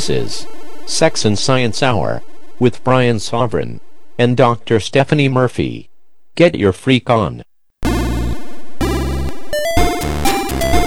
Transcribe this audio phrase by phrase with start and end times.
[0.00, 0.46] This is
[0.86, 2.22] Sex and Science Hour
[2.58, 3.80] with Brian Sovryn
[4.18, 4.80] and Dr.
[4.80, 5.90] Stephanie Murphy.
[6.36, 7.42] Get your freak on.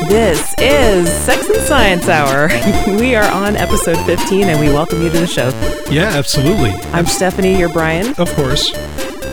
[0.08, 2.48] This is Sex and Science Hour.
[2.98, 5.50] we are on episode 15 and we welcome you to the show.
[5.91, 6.72] Yeah, absolutely.
[6.91, 8.16] I'm Stephanie, you're Brian.
[8.17, 8.72] Of course.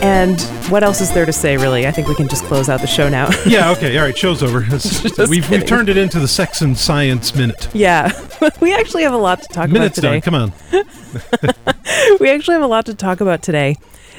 [0.01, 0.41] And
[0.71, 1.85] what else is there to say, really?
[1.85, 3.29] I think we can just close out the show now.
[3.45, 3.97] Yeah, okay.
[3.97, 4.59] All right, show's over.
[5.29, 7.67] We've, we've turned it into the Sex and Science Minute.
[7.73, 8.11] yeah,
[8.61, 10.21] we actually have a lot to talk Minute's about done.
[10.21, 10.21] today.
[10.21, 12.17] Come on.
[12.19, 13.75] we actually have a lot to talk about today,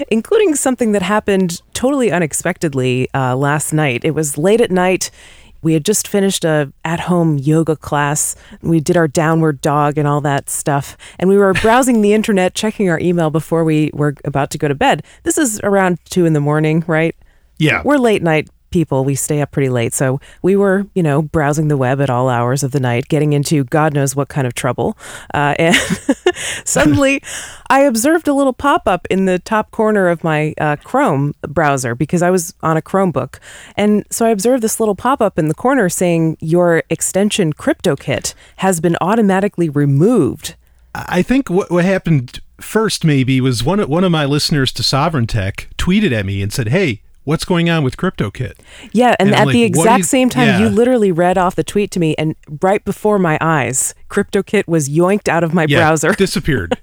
[0.09, 4.05] including something that happened totally unexpectedly uh, last night.
[4.05, 5.11] It was late at night.
[5.63, 8.37] We had just finished a at-home yoga class.
[8.60, 12.55] We did our downward dog and all that stuff, and we were browsing the internet,
[12.55, 15.02] checking our email before we were about to go to bed.
[15.23, 17.16] This is around two in the morning, right?
[17.59, 17.83] Yeah.
[17.85, 19.04] We're late night people.
[19.04, 19.95] We stay up pretty late.
[19.95, 23.32] So we were, you know, browsing the web at all hours of the night, getting
[23.32, 24.96] into God knows what kind of trouble.
[25.32, 25.76] Uh, and
[26.65, 27.23] suddenly
[27.68, 31.95] I observed a little pop up in the top corner of my uh, Chrome browser
[31.95, 33.38] because I was on a Chromebook.
[33.76, 38.34] And so I observed this little pop up in the corner saying, Your extension KryptoKit
[38.56, 40.56] has been automatically removed.
[40.95, 45.26] I think what, what happened first maybe was one one of my listeners to Sovryn
[45.26, 48.54] Tech tweeted at me and said, "Hey, what's going on with KryptoKit?"
[48.92, 51.65] Yeah, and, And at the like, do exact same time, you literally read off the
[51.65, 55.78] tweet to me, and right before my eyes, KryptoKit was yoinked out of my Yeah,
[55.78, 56.12] browser.
[56.16, 56.78] disappeared.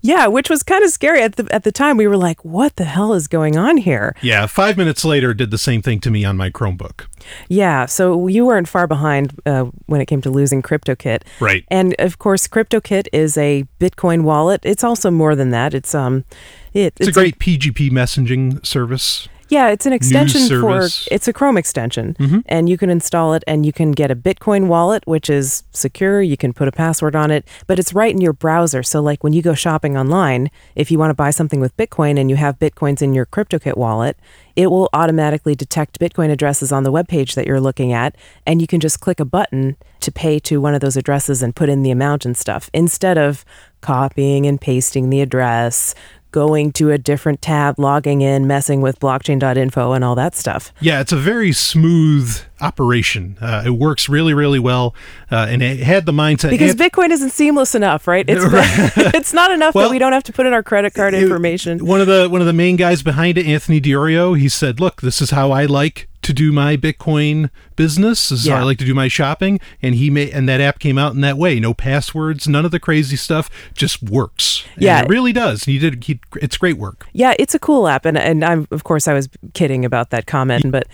[0.00, 1.96] Yeah, which was kind of scary at the at the time.
[1.96, 5.50] We were like, "What the hell is going on here?" yeah, five minutes later, did
[5.50, 7.06] the same thing to me on my Chromebook.
[7.48, 11.22] Yeah, so you weren't far behind uh, when it came to losing KryptoKit.
[11.40, 11.64] Right.
[11.68, 14.60] And of course, KryptoKit is a Bitcoin wallet.
[14.64, 15.74] It's also more than that.
[15.74, 16.24] It's um,
[16.72, 19.28] it, It's, a great PGP messaging service.
[19.54, 22.40] Yeah, it's an extension for it's a Chrome extension, mm-hmm.
[22.46, 26.20] and you can install it, and you can get a Bitcoin wallet, which is secure.
[26.20, 28.82] You can put a password on it, but it's right in your browser.
[28.82, 32.18] So, like when you go shopping online, if you want to buy something with Bitcoin
[32.18, 34.18] and you have Bitcoins in your KryptoKit wallet,
[34.56, 38.60] it will automatically detect Bitcoin addresses on the web page that you're looking at, and
[38.60, 41.68] you can just click a button to pay to one of those addresses and put
[41.68, 43.44] in the amount and stuff instead of
[43.82, 45.94] copying and pasting the address
[46.34, 50.72] going to a different tab, logging in, messing with blockchain.info and all that stuff.
[50.80, 53.38] Yeah, it's a very smooth operation.
[53.40, 54.96] Uh, it works really, really well,
[55.30, 56.50] uh, and it had the mindset.
[56.50, 58.24] Because it- Bitcoin isn't seamless enough, right?
[58.28, 58.44] It's
[59.14, 61.22] it's not enough Well, that we don't have to put in our credit card it-
[61.22, 61.86] information.
[61.86, 64.80] One of the one of the main guys behind it, Anthony Di Iorio, he said,
[64.80, 68.30] "Look, this is how I like to do my Bitcoin business.
[68.30, 70.98] Is how I like to do my shopping." And he made and that app came
[70.98, 71.60] out in that way.
[71.60, 73.48] No passwords, none of the crazy stuff.
[73.74, 74.64] Just works.
[74.74, 75.02] And Yeah.
[75.02, 75.64] it really does.
[75.64, 76.04] He did.
[76.04, 77.06] He, it's great work.
[77.12, 80.26] Yeah, it's a cool app, and and I'm of course I was kidding about that
[80.26, 80.86] comment, but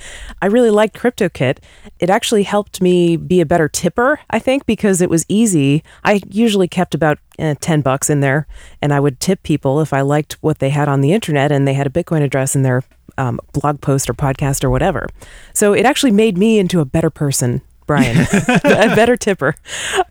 [0.43, 1.59] I really liked KryptoKit.
[1.99, 5.83] It actually helped me be a better tipper, I think, because it was easy.
[6.05, 8.47] I usually kept about eh, ten bucks in there,
[8.83, 11.67] and I would tip people if I liked what they had on the internet and
[11.67, 12.83] they had a Bitcoin address in their
[13.21, 15.07] um, blog post or podcast or whatever.
[15.53, 17.63] So it actually made me into a better person.
[17.87, 19.57] Brian, a better tipper.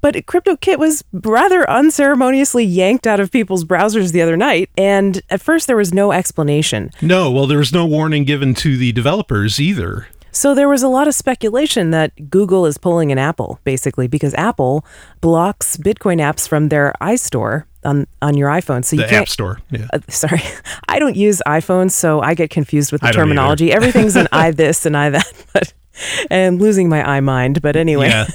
[0.02, 4.69] But KryptoKit was rather unceremoniously yanked out of people's browsers the other night.
[4.78, 6.92] And at first, there was no explanation.
[7.02, 10.08] No, well, there was no warning given to the developers either.
[10.32, 14.34] So there was a lot of speculation that Google is pulling an Apple, basically, because
[14.36, 14.86] Apple
[15.22, 18.86] blocks Bitcoin apps from their iStore on, on your iPhone.
[18.86, 19.22] So you The can't.
[19.24, 19.60] App Store.
[19.72, 19.88] Yeah.
[19.92, 20.42] Uh, sorry,
[20.90, 23.72] I don't use iPhones, so I get confused with the terminology.
[23.74, 25.74] Everything's an I this and I that, but
[26.30, 27.62] and I'm losing my I mind.
[27.62, 28.28] But anyway, Yeah.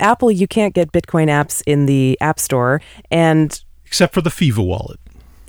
[0.00, 2.80] Apple, you can't get Bitcoin apps in the App Store,
[3.10, 4.98] and Except for the FIVA wallet.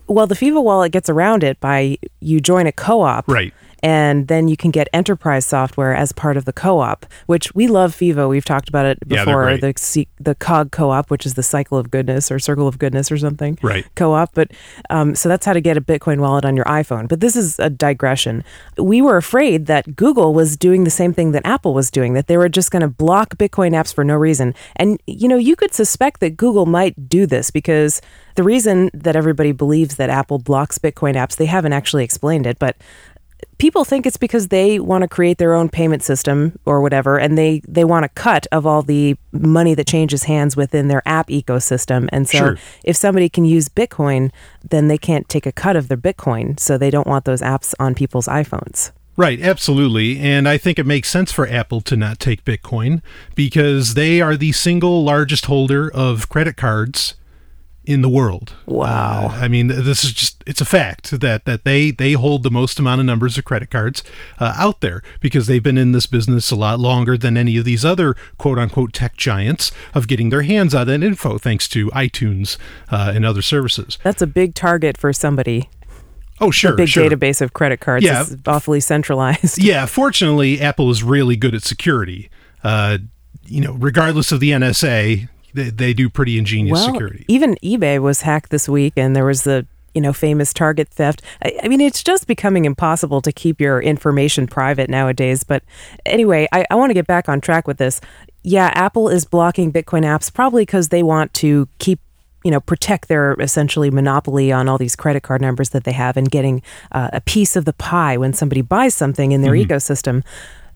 [0.07, 3.53] well, the FIVA wallet gets around it by you join a co-op, Right.
[3.83, 7.95] And then you can get enterprise software as part of the co-op, which we love.
[7.97, 9.43] FIVA, we've talked about it before.
[9.59, 9.61] great.
[9.61, 13.17] the the COG co-op, which is the Cycle of Goodness or Circle of Goodness or
[13.17, 13.57] something.
[13.61, 13.85] Right.
[13.95, 14.51] Co-op, but
[14.89, 17.07] um, so that's how to get a Bitcoin wallet on your iPhone.
[17.07, 18.43] But this is a digression.
[18.77, 22.27] We were afraid that Google was doing the same thing that Apple was doing, that
[22.27, 24.53] they were just going to block Bitcoin apps for no reason.
[24.75, 28.01] And you know, you could suspect that Google might do this because
[28.35, 32.59] the reason that everybody believes that Apple blocks Bitcoin apps, they haven't actually explained it,
[32.59, 32.77] but
[33.57, 37.37] people think it's because they want to create their own payment system or whatever and
[37.37, 41.27] they they want a cut of all the money that changes hands within their app
[41.29, 42.57] ecosystem and so Sure.
[42.83, 44.31] if somebody can use bitcoin
[44.69, 47.73] then they can't take a cut of their bitcoin so they don't want those apps
[47.79, 50.19] on people's iphones Right, absolutely.
[50.19, 53.01] And I think it makes sense for Apple to not take Bitcoin
[53.33, 57.15] because they are the single largest holder of credit cards
[57.87, 58.53] in the world.
[58.65, 59.27] Wow.
[59.31, 62.51] Uh, I mean, this is just it's a fact that that they they hold the
[62.51, 64.03] most amount of numbers of credit cards
[64.39, 67.63] uh, out there because they've been in this business a lot longer than any of
[67.63, 71.87] these other quote unquote tech giants of getting their hands on that info thanks to
[71.91, 72.57] iTunes
[72.91, 73.97] uh, and other services.
[74.03, 75.69] That's a big target for somebody.
[76.41, 76.73] Oh, sure.
[76.73, 77.09] A big sure.
[77.09, 78.21] database of credit cards Yeah.
[78.21, 79.57] is awfully centralized.
[79.63, 82.29] Yeah, fortunately, Apple is really good at security.
[82.63, 82.97] Uh,
[83.45, 87.25] you know, regardless of the NSA, they, they do pretty ingenious well, security.
[87.27, 91.23] even eBay was hacked this week, and there was the you know famous Target theft.
[91.43, 95.43] I, I mean, it's just becoming impossible to keep your information private nowadays.
[95.43, 95.63] But
[96.05, 97.99] anyway, I, I want to get back on track with this.
[98.43, 101.99] Yeah, Apple is blocking Bitcoin apps probably because they want to keep
[102.43, 106.15] you know protect their essentially monopoly on all these credit card numbers that they have
[106.15, 106.61] and getting
[106.91, 110.23] uh, a piece of the pie when somebody buys something in their ecosystem.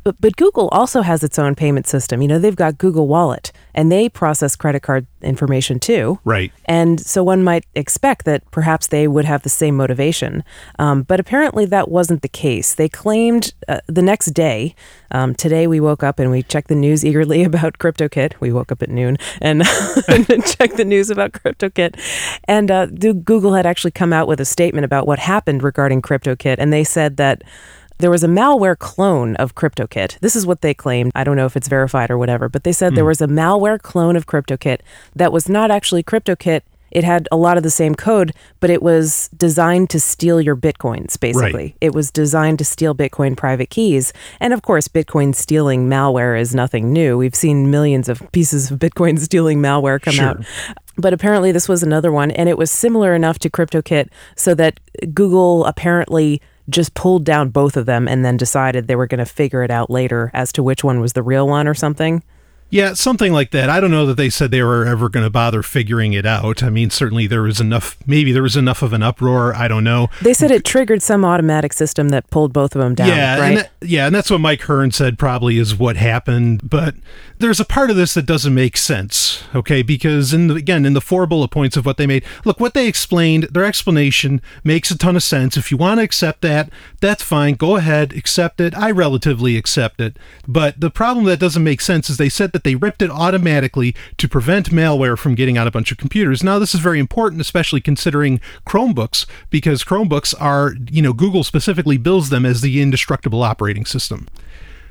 [0.04, 2.22] But, but Google also has its own payment system.
[2.22, 6.20] You know, they've got Google Wallet and they process credit card information too.
[6.24, 6.52] Right.
[6.66, 10.44] And so one might expect that perhaps they would have the same motivation.
[10.80, 12.74] Um, but apparently that wasn't the case.
[12.74, 14.76] They claimed uh, the next day,
[15.12, 18.34] um, today we woke up and we checked the news eagerly about KryptoKit.
[18.40, 19.62] We woke up at noon and,
[20.08, 22.00] and checked the news about KryptoKit.
[22.46, 26.56] And uh, Google had actually come out with a statement about what happened regarding KryptoKit.
[26.58, 27.44] And they said that
[28.02, 30.20] there was a malware clone of KryptoKit.
[30.20, 31.12] This is what they claimed.
[31.16, 33.10] I don't know if it's verified or whatever, but they said there hmm.
[33.10, 34.80] was a malware clone of KryptoKit
[35.16, 36.62] that was not actually KryptoKit.
[36.92, 40.58] It had a lot of the same code, but it was designed to steal your
[40.58, 41.54] bitcoins, basically.
[41.54, 41.76] Right.
[41.80, 44.12] It was designed to steal Bitcoin private keys.
[44.42, 47.18] And of course, Bitcoin stealing malware is nothing new.
[47.18, 50.26] We've seen millions of pieces of Bitcoin stealing malware come Sure.
[50.26, 50.46] out.
[50.98, 54.80] But apparently, this was another one, and it was similar enough to KryptoKit so that
[55.14, 59.26] Google apparently just pulled down both of them and then decided they were going to
[59.26, 62.24] figure it out later as to which one was the real one or something.
[62.72, 63.70] Yeah, something like that.
[63.70, 66.64] I don't know that they said they were ever going to bother figuring it out.
[66.64, 69.54] I mean, certainly there was enough, maybe there was enough of an uproar.
[69.54, 70.08] I don't know.
[70.22, 73.48] They said it triggered some automatic system that pulled both of them down, yeah, right?
[73.48, 76.70] and that, yeah, and that's what Mike Hearn said probably is what happened.
[76.70, 76.96] But
[77.40, 79.82] there's a part of this that doesn't make sense, okay?
[79.82, 82.74] Because in the, again, in the four bullet points of what they made, look, what
[82.74, 85.58] they explained, their explanation makes a ton of sense.
[85.58, 86.70] If you want to accept that,
[87.02, 87.56] that's fine.
[87.56, 88.78] Go ahead, accept it.
[88.78, 90.16] I relatively accept it.
[90.48, 93.96] But the problem that doesn't make sense is they said that they ripped it automatically
[94.18, 96.44] to prevent malware from getting on a bunch of computers.
[96.44, 101.98] Now, this is very important, especially considering Chromebooks, because Chromebooks are, you know, Google specifically
[101.98, 104.28] bills them as the indestructible operating system.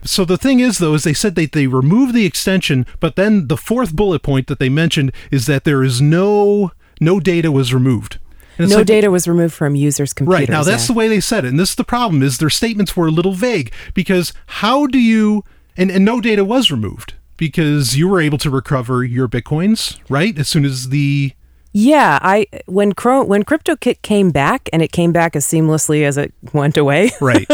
[0.02, 3.48] So the thing is, though, is they said that they removed the extension, but then
[3.48, 7.72] the fourth bullet point that they mentioned is that there is no no data was
[7.72, 8.18] removed.
[8.58, 10.40] And no like- data was removed from users' computers.
[10.40, 10.88] Right now, that's yeah.
[10.88, 13.10] the way they said it, and this is the problem: is their statements were a
[13.10, 15.44] little vague because how do you
[15.76, 20.38] and and no data was removed because you were able to recover your bitcoins right
[20.38, 21.32] as soon as the
[21.72, 26.18] Yeah, I when Chrome when KryptoKit came back and it came back as seamlessly as
[26.18, 27.10] it went away.
[27.20, 27.48] right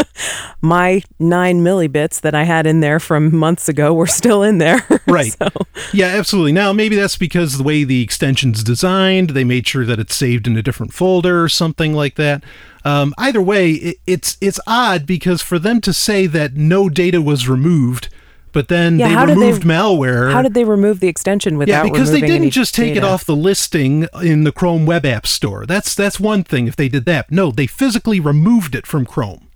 [0.61, 4.85] my nine millibits that I had in there from months ago were still in there.
[5.07, 5.33] Right.
[5.39, 5.47] So,
[5.93, 6.51] Yeah, absolutely.
[6.51, 10.47] Now, maybe that's because the way the extension's designed, they made sure that it's saved
[10.47, 12.43] in a different folder or something like that.
[12.83, 17.21] Um, either way, it, it's it's odd because for them to say that no data
[17.21, 18.09] was removed,
[18.51, 20.31] but then Yeah, they did they- removed malware.
[20.31, 23.25] how did they remove the extension without yeah, because they didn't just take it off
[23.25, 25.65] the listing in the Chrome Web App Store.
[25.65, 27.31] That's that's one thing if they did that.
[27.31, 29.47] No, they physically removed it from Chrome.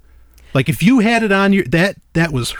[0.53, 2.53] Like if you had it on your that that was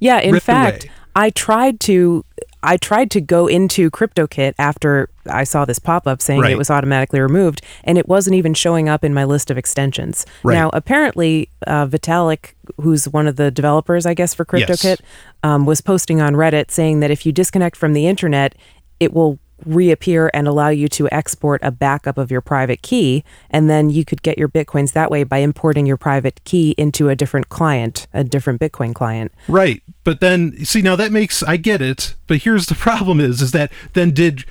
[0.00, 0.92] Yeah, in fact, away.
[1.16, 2.24] I tried to
[2.62, 6.52] I tried to go into KryptoKit after I saw this pop up saying Right.
[6.52, 10.26] it was automatically removed, and it wasn't even showing up in my list of extensions.
[10.42, 10.54] Right.
[10.54, 15.02] Now, apparently, uh, Vitalik, who's one of the developers, I guess, for KryptoKit, Yes.
[15.42, 18.54] um, was posting on Reddit saying that if you disconnect from the internet,
[18.98, 23.68] it will reappear and allow you to export a backup of your private key and
[23.68, 27.16] then you could get your bitcoins that way by importing your private key into a
[27.16, 29.82] different client a different bitcoin client Right.
[30.04, 33.52] But then see now that makes I get it, but here's the problem is is
[33.52, 34.44] that then did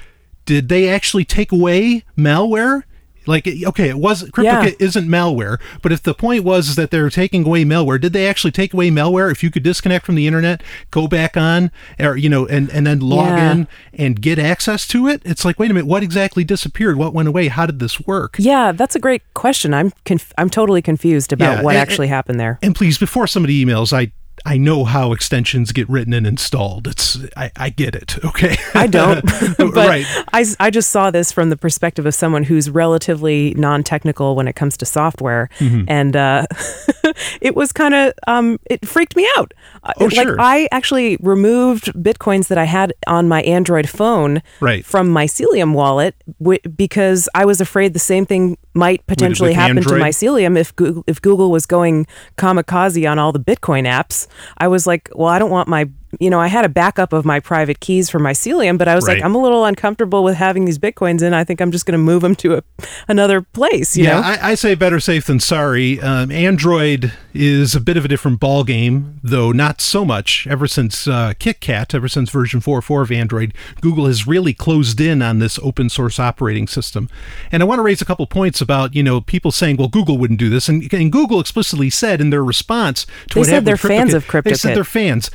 [0.45, 2.83] did they actually take away malware?
[3.25, 4.43] Like okay, it was KryptoKit
[4.79, 4.85] Yeah.
[4.85, 8.27] isn't malware, but if the point was is that they're taking away malware, did they
[8.27, 12.15] actually take away malware if you could disconnect from the internet, go back on or
[12.17, 13.51] you know and and then log Yeah.
[13.51, 15.21] in and get access to it?
[15.25, 16.97] It's like wait a minute, what exactly disappeared?
[16.97, 17.47] What went away?
[17.49, 18.35] How did this work?
[18.39, 19.73] Yeah, that's a great question.
[19.73, 22.57] I'm conf- I'm totally confused about Yeah, what and- actually happened there.
[22.61, 24.11] And please, before somebody emails, I
[24.46, 26.88] I know how extensions get written and installed.
[26.88, 28.24] It's I, I get it.
[28.24, 28.55] Okay.
[28.74, 29.24] I don't,
[29.58, 30.05] but right.
[30.34, 34.53] I, I just saw this from the perspective of someone who's relatively non-technical when it
[34.55, 35.84] comes to software, Mm-hmm.
[35.88, 36.46] and uh,
[37.41, 39.53] it was kind of um, it freaked me out.
[39.84, 40.38] Uh, Oh, like sure.
[40.39, 44.86] I actually removed bitcoins that I had on my Android phone Right.
[44.86, 49.77] from Mycelium wallet w- because I was afraid the same thing might potentially with happen
[49.77, 50.00] Android?
[50.00, 54.27] to Mycelium if Google, if Google was going kamikaze on all the Bitcoin apps.
[54.57, 57.25] I was like, well, I don't want my you know, I had a backup of
[57.25, 59.17] my private keys for my Mycelium, but I was Right.
[59.17, 61.33] like, I'm a little uncomfortable with having these bitcoins in.
[61.33, 62.63] I think I'm just going to move them to a,
[63.07, 63.97] another place.
[63.97, 64.19] You yeah?
[64.19, 65.99] I, I say better safe than sorry.
[65.99, 70.45] Um, Android is a bit of a different ball game, though not so much.
[70.47, 75.21] Ever since uh, KitKat, ever since version 4.4 of Android, Google has really closed in
[75.21, 77.09] on this open source operating system.
[77.51, 80.17] And I want to raise a couple points about you know people saying, well, Google
[80.17, 83.53] wouldn't do this, and, and Google explicitly said in their response to They what said
[83.53, 85.31] happened they're fans KryptoKit- of They said they're fans.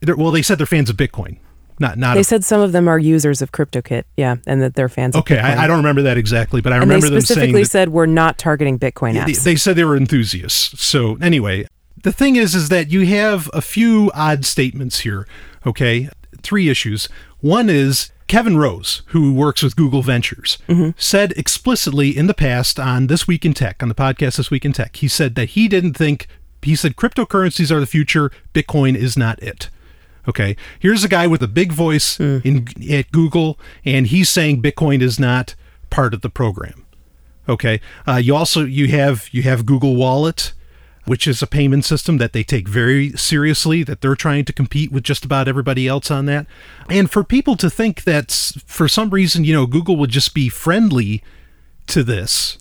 [0.00, 1.38] They're, well, they said they're fans of Bitcoin,
[1.78, 2.14] not not.
[2.14, 5.16] They of, said some of them are users of KryptoKit, yeah, and that they're fans.
[5.16, 5.56] okay, of Bitcoin.
[5.58, 7.88] I, I don't remember that exactly, but I And they remember them saying specifically said
[7.90, 9.44] we're not targeting Bitcoin they, apps.
[9.44, 10.82] they said they were enthusiasts.
[10.82, 11.66] So anyway,
[12.02, 15.26] the thing is, is that you have a few odd statements here.
[15.66, 16.08] Okay,
[16.42, 17.08] three issues.
[17.40, 20.90] One is Kevin Rose, who works with Google Ventures, mm-hmm.
[20.96, 24.64] said explicitly in the past on This Week in Tech, on the podcast This Week
[24.64, 26.28] in Tech, he said that he didn't think.
[26.60, 28.30] He said cryptocurrencies are the future.
[28.52, 29.70] Bitcoin is not it.
[30.28, 35.00] Okay, here's a guy with a big voice in at Google, and he's saying Bitcoin
[35.00, 35.54] is not
[35.88, 36.84] part of the program.
[37.48, 40.52] Okay, uh, you also you have you have Google Wallet,
[41.06, 43.82] which is a payment system that they take very seriously.
[43.82, 46.46] That they're trying to compete with just about everybody else on that.
[46.90, 48.30] And for people to think that
[48.66, 51.22] for some reason you know Google would just be friendly
[51.86, 52.58] to this,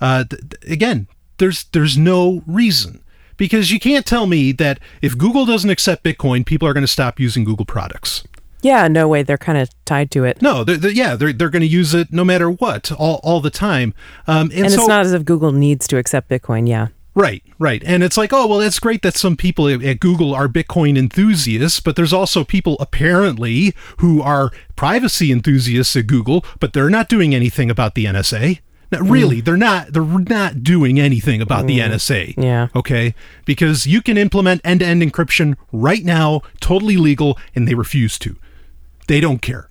[0.00, 3.02] uh, th- again, there's there's no reason
[3.40, 6.86] because you can't tell me that if Google doesn't accept Bitcoin, people are going to
[6.86, 8.22] stop using Google products.
[8.60, 9.22] yeah, no way.
[9.22, 10.42] They're kind of tied to it.
[10.42, 13.40] No, they're, they're, yeah, they're, they're going to use it no matter what, all, all
[13.40, 13.94] the time.
[14.26, 16.68] Um, and And so, it's not as if Google needs to accept Bitcoin.
[16.68, 16.88] Yeah.
[17.14, 17.82] Right, right.
[17.86, 20.98] And it's like, oh, well, that's great that some people at at Google are Bitcoin
[20.98, 27.08] enthusiasts, but there's also people apparently who are privacy enthusiasts at Google, but they're not
[27.08, 28.60] doing anything about the NSA.
[28.90, 29.44] Now, really, mm.
[29.44, 31.90] they're not they're not doing anything about the mm.
[31.90, 32.34] NSA.
[32.36, 32.68] Yeah.
[32.74, 33.14] Okay?
[33.44, 38.36] Because you can implement end-to-end encryption right now, totally legal, and they refuse to.
[39.06, 39.68] They don't care.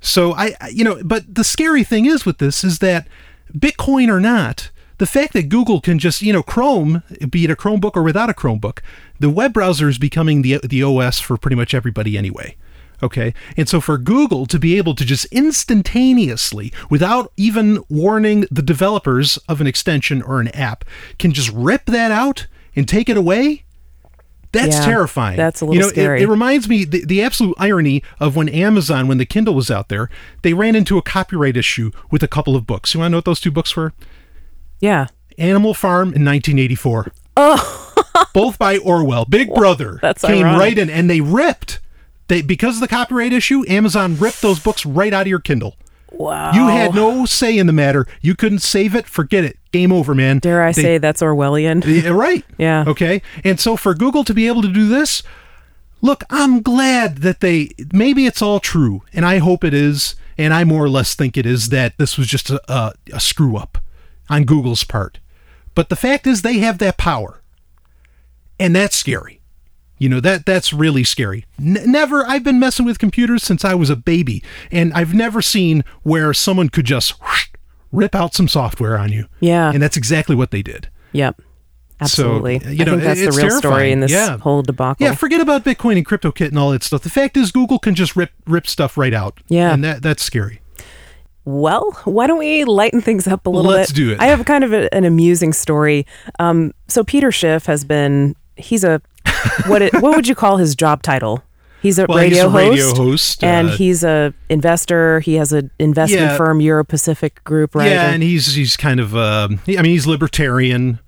[0.00, 3.08] So I, I- you know, but the scary thing is with this is that
[3.52, 7.56] Bitcoin or not, the fact that Google can just, you know, Chrome, be it a
[7.56, 8.80] Chromebook or without a Chromebook,
[9.18, 12.56] the web browser is becoming the the OS for pretty much everybody anyway.
[13.02, 13.32] Okay.
[13.56, 19.36] And so for Google to be able to just instantaneously, without even warning the developers
[19.48, 20.84] of an extension or an app,
[21.18, 23.64] can just rip that out and take it away,
[24.52, 25.36] that's Yeah, terrifying.
[25.36, 28.48] that's a little you know, it- It, reminds me the, the absolute irony of when
[28.48, 30.10] Amazon, when the Kindle was out there,
[30.42, 32.92] they ran into a copyright issue with a couple of books.
[32.94, 33.92] You want to know what those two books were?
[34.80, 35.06] Yeah.
[35.38, 37.12] Animal Farm in 1984.
[37.36, 37.94] Oh,
[38.34, 39.24] both by Orwell.
[39.24, 40.60] Big Brother That's came ironic.
[40.60, 41.78] right in, and they ripped.
[42.30, 45.76] They because of the copyright issue, Amazon ripped those books right out of your Kindle.
[46.12, 46.52] Wow.
[46.52, 48.06] You had no say in the matter.
[48.20, 49.06] You couldn't save it.
[49.06, 49.58] Forget it.
[49.72, 50.38] Game over, man.
[50.38, 51.84] Dare I They- say that's Orwellian?
[52.04, 52.44] yeah, right.
[52.56, 52.84] Yeah.
[52.86, 53.20] Okay.
[53.42, 55.24] And so for Google to be able to do this,
[56.02, 60.54] look, I'm glad that they maybe it's all true, and I hope it is, and
[60.54, 63.56] I more or less think it is that this was just a, a, a screw
[63.56, 63.78] up
[64.28, 65.18] on Google's part.
[65.74, 67.42] But the fact is, they have that power,
[68.60, 69.39] and that's scary.
[70.00, 71.44] You know that that's really scary.
[71.60, 72.24] N- never.
[72.26, 74.42] I've been messing with computers since I was a baby,
[74.72, 77.48] and I've never seen where someone could just whoosh,
[77.92, 79.26] rip out some software on you.
[79.40, 79.70] Yeah.
[79.70, 80.88] And that's exactly what they did.
[81.12, 81.40] Yep.
[82.00, 82.60] Absolutely.
[82.60, 83.92] So, you I know, think that's the real story terrifying.
[83.92, 84.38] in this Yeah.
[84.38, 85.06] whole debacle.
[85.06, 87.02] Yeah, forget about Bitcoin and KryptoKit and all that stuff.
[87.02, 89.38] The fact is, Google can just rip rip stuff right out.
[89.48, 89.70] Yeah.
[89.72, 90.62] and that that's scary.
[91.44, 93.96] Well, why don't we lighten things up a little Let's bit?
[93.96, 94.20] do it.
[94.20, 96.06] I have kind of a, an amusing story.
[96.38, 99.00] Um, so Peter Schiff has been he's a
[99.66, 101.42] what it, what would you call his job title?
[101.82, 105.20] He's a Well, radio he's a radio host, host, and uh, he's a investor.
[105.20, 106.36] He has an investment Yeah.
[106.36, 107.90] firm, Euro Pacific Group, right?
[107.90, 110.98] Yeah, and he's he's kind of um, I mean he's libertarian.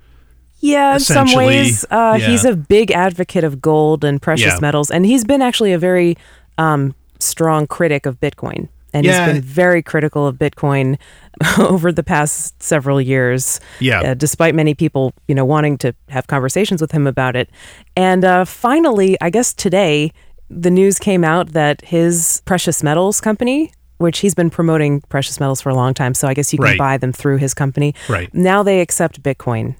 [0.60, 2.28] Yeah, in some ways, uh, yeah.
[2.28, 4.58] he's a big advocate of gold and precious Yeah.
[4.60, 6.16] metals, and he's been actually a very
[6.56, 9.26] um, strong critic of Bitcoin, and Yeah.
[9.26, 10.98] he's been very critical of Bitcoin
[11.58, 13.60] over the past several years.
[13.80, 14.00] Yeah.
[14.00, 17.50] uh, despite many people, you know, wanting to have conversations with him about it,
[17.96, 20.12] and uh, finally, I guess today,
[20.50, 23.72] the news came out that his precious metals company.
[23.98, 26.64] Which he's been promoting precious metals for a long time, so I guess you can
[26.64, 26.78] Right.
[26.78, 27.94] buy them through his company.
[28.08, 28.34] Right.
[28.34, 29.76] now, they accept Bitcoin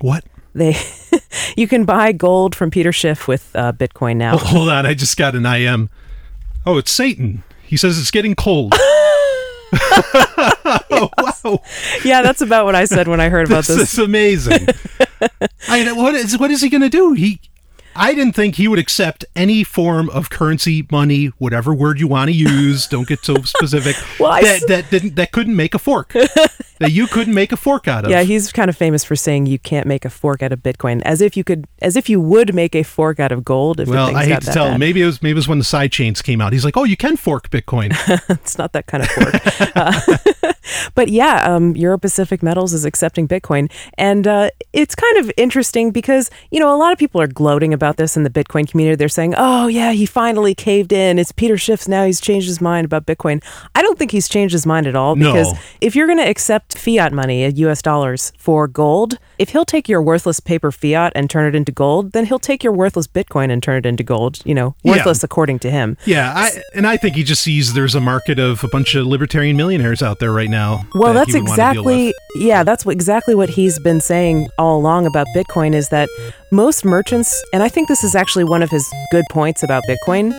[0.00, 0.24] What?
[0.54, 0.76] they
[1.56, 4.34] you can buy gold from Peter Schiff with uh, Bitcoin now.
[4.34, 5.88] Oh, hold on, I just got an IM.
[6.66, 7.44] Oh, it's Satan.
[7.70, 8.74] He says it's getting cold.
[9.72, 11.62] oh, wow.
[12.04, 13.92] yeah, that's about what I said when I heard about This this.
[13.92, 14.66] is amazing.
[15.68, 17.12] I, what is what is he going to do?
[17.12, 17.40] He
[17.96, 22.30] I didn't think he would accept any form of currency, money, whatever word you want
[22.30, 22.86] to use.
[22.86, 23.96] Don't get so specific.
[24.18, 26.12] Well, I that that didn't that couldn't make a fork.
[26.80, 28.10] that you couldn't make a fork out of.
[28.10, 31.02] Yeah, he's kind of famous for saying you can't make a fork out of Bitcoin,
[31.02, 33.80] as if you could, as if you would make a fork out of gold.
[33.80, 34.74] If well, I hate to tell bad.
[34.74, 34.80] him.
[34.80, 36.52] Maybe it was maybe it was when the side chains came out.
[36.52, 37.90] He's like, "Oh, you can fork Bitcoin."
[38.30, 39.76] it's not that kind of fork.
[39.76, 40.18] Uh,
[40.94, 45.90] but yeah, um, Euro Pacific Metals is accepting Bitcoin, and uh, it's kind of interesting
[45.90, 48.96] because you know a lot of people are gloating about this in the Bitcoin community.
[48.96, 51.18] They're saying, "Oh yeah, he finally caved in.
[51.18, 52.04] It's Peter Schiff's now.
[52.04, 53.42] He's changed his mind about Bitcoin."
[53.74, 55.32] I don't think he's changed his mind at all No.
[55.32, 57.82] because if you're going to accept fiat money, uh, U.S.
[57.82, 62.12] dollars for gold, if he'll take your worthless paper fiat and turn it into gold,
[62.12, 64.40] then he'll take your worthless Bitcoin and turn it into gold.
[64.44, 64.92] You know, Yeah.
[64.96, 65.96] worthless according to him.
[66.04, 69.06] yeah, I, and I think he just sees there's a market of a bunch of
[69.06, 70.84] libertarian millionaires out there right now.
[70.94, 71.94] Well, that that's he would wanna deal with.
[71.94, 76.08] exactly yeah, that's what, exactly what he's been saying all along about Bitcoin is that
[76.52, 80.32] most merchants, and I think this is actually one of his good points about Bitcoin.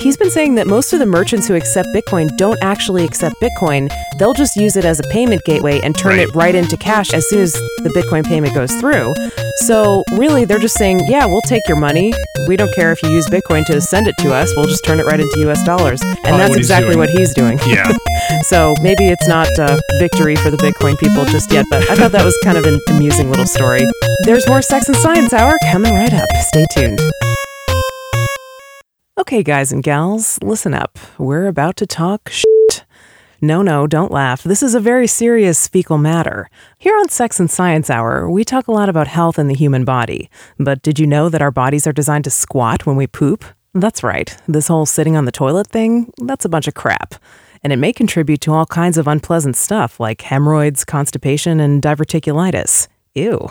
[0.00, 3.90] He's been saying that most of the merchants who accept Bitcoin don't actually accept Bitcoin.
[4.18, 6.28] They'll just use it as a payment gateway and turn Right.
[6.28, 9.14] it right into cash as soon as the Bitcoin payment goes through.
[9.56, 12.12] So, really, they're just saying, yeah, we'll take your money.
[12.48, 14.52] We don't care if you use Bitcoin to send it to us.
[14.56, 16.00] We'll just turn it right into US dollars.
[16.02, 17.58] And Probably that's what exactly what he's doing.
[17.66, 17.90] Yeah.
[18.42, 22.12] So maybe it's not uh, victory for the Bitcoin people just yet, but I thought
[22.12, 23.80] that was kind of an amusing little story.
[24.24, 26.28] There's more Sex and Science Hour coming right up.
[26.40, 27.00] Stay tuned.
[29.18, 30.98] Okay, guys and gals, listen up.
[31.18, 32.84] We're about to talk shit.
[33.40, 34.42] No, no, don't laugh.
[34.42, 36.48] This is a very serious fecal matter.
[36.78, 39.84] Here on Sex and Science Hour, we talk a lot about health in the human
[39.84, 40.30] body.
[40.58, 43.44] But did you know that our bodies are designed to squat when we poop?
[43.74, 44.36] That's right.
[44.46, 47.16] This whole sitting on the toilet thing, that's a bunch of crap.
[47.62, 52.88] And it may contribute to all kinds of unpleasant stuff like hemorrhoids, constipation, and diverticulitis.
[53.14, 53.50] Ew.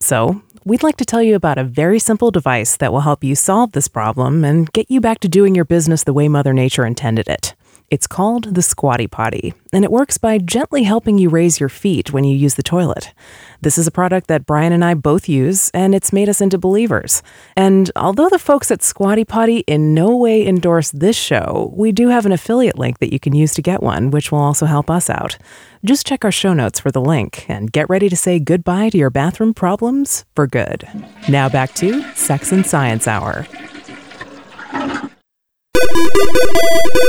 [0.00, 3.34] So, we'd like to tell you about a very simple device that will help you
[3.34, 6.84] solve this problem and get you back to doing your business the way Mother Nature
[6.84, 7.54] intended it.
[7.92, 12.10] It's called the Squatty Potty, and it works by gently helping you raise your feet
[12.10, 13.12] when you use the toilet.
[13.60, 16.56] This is a product that Brian and I both use, and it's made us into
[16.56, 17.22] believers.
[17.54, 22.08] And although the folks at Squatty Potty in no way endorse this show, we do
[22.08, 24.88] have an affiliate link that you can use to get one, which will also help
[24.88, 25.36] us out.
[25.84, 28.96] Just check our show notes for the link and get ready to say goodbye to
[28.96, 30.88] your bathroom problems for good.
[31.28, 33.46] Now back to Sex and Science Hour.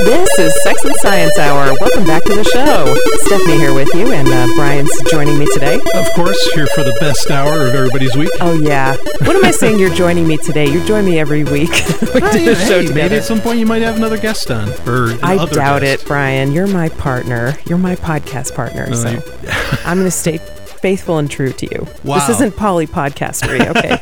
[0.06, 1.74] This is Sex and Science Hour.
[1.80, 2.94] Welcome back to the show.
[3.26, 5.76] Stephanie here with you, and uh, Brian's joining me today.
[5.96, 8.30] Of course, here for the best hour of everybody's week.
[8.42, 8.96] Oh yeah.
[9.22, 9.80] What am I saying?
[9.80, 10.70] You're joining me today.
[10.70, 11.70] You join me every week.
[12.14, 14.70] we do Hey, the show maybe at some point you might have another guest on,
[14.88, 16.04] or I doubt guest.
[16.04, 16.52] it, Brian.
[16.52, 17.58] You're my partner.
[17.66, 18.94] You're my podcast partner.
[18.94, 19.22] so you-
[19.86, 20.40] I'm going to stay
[20.84, 21.88] faithful and true to you.
[22.04, 22.16] Wow.
[22.16, 23.96] This isn't poly podcastery, okay?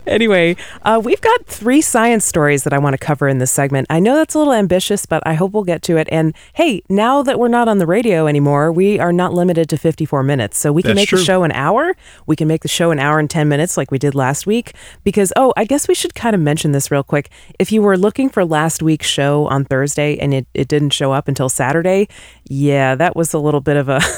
[0.06, 3.86] anyway, uh, we've got three science stories that I want to cover in this segment.
[3.90, 6.08] I know that's a little ambitious, but I hope we'll get to it.
[6.10, 9.76] And hey, now that we're not on the radio anymore, we are not limited to
[9.76, 10.56] 54 minutes.
[10.56, 11.18] So we can That's make true.
[11.18, 11.94] the show an hour.
[12.26, 14.72] We can make the show an hour and 10 minutes like we did last week.
[15.04, 17.28] Because, oh, I guess we should kind of mention this real quick.
[17.58, 21.12] If you were looking for last week's show on Thursday and it, it didn't show
[21.12, 22.08] up until Saturday,
[22.48, 24.00] yeah, that was a little bit of a.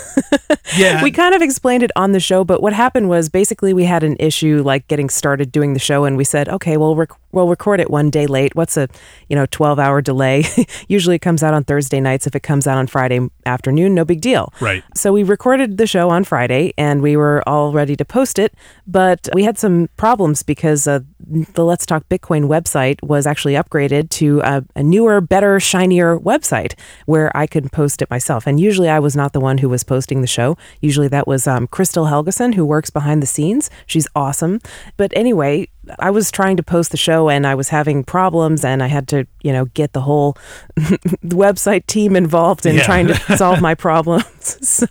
[0.76, 1.02] Yeah.
[1.02, 4.02] we kind of explained it on the show, but what happened was basically we had
[4.02, 7.48] an issue like getting started doing the show, and we said, okay, well, rec- we'll
[7.48, 8.56] record it one day late.
[8.56, 8.88] What's a
[9.28, 10.44] you know twelve hour delay?
[10.88, 12.26] Usually it comes out on Thursday nights.
[12.26, 14.52] If it comes out on Friday afternoon, no big deal.
[14.60, 14.82] Right.
[14.96, 18.54] So we recorded the show on Friday, and we were all ready to post it,
[18.86, 21.00] but we had some problems because uh,
[21.54, 26.74] the Let's Talk Bitcoin website was actually upgraded to a, a newer, better, shinier website
[27.06, 28.46] where I could post it myself.
[28.46, 30.56] And usually I was not the one who was posting the show.
[30.80, 33.68] Usually that was um, Crystal Helgeson, who works behind the scenes.
[33.86, 34.60] She's awesome.
[34.96, 35.68] But anyway,
[35.98, 39.06] I was trying to post the show and I was having problems, and I had
[39.08, 40.36] to, you know, get the whole
[41.24, 42.82] website team involved in Yeah.
[42.84, 44.24] trying to solve my problems.
[44.60, 44.86] So,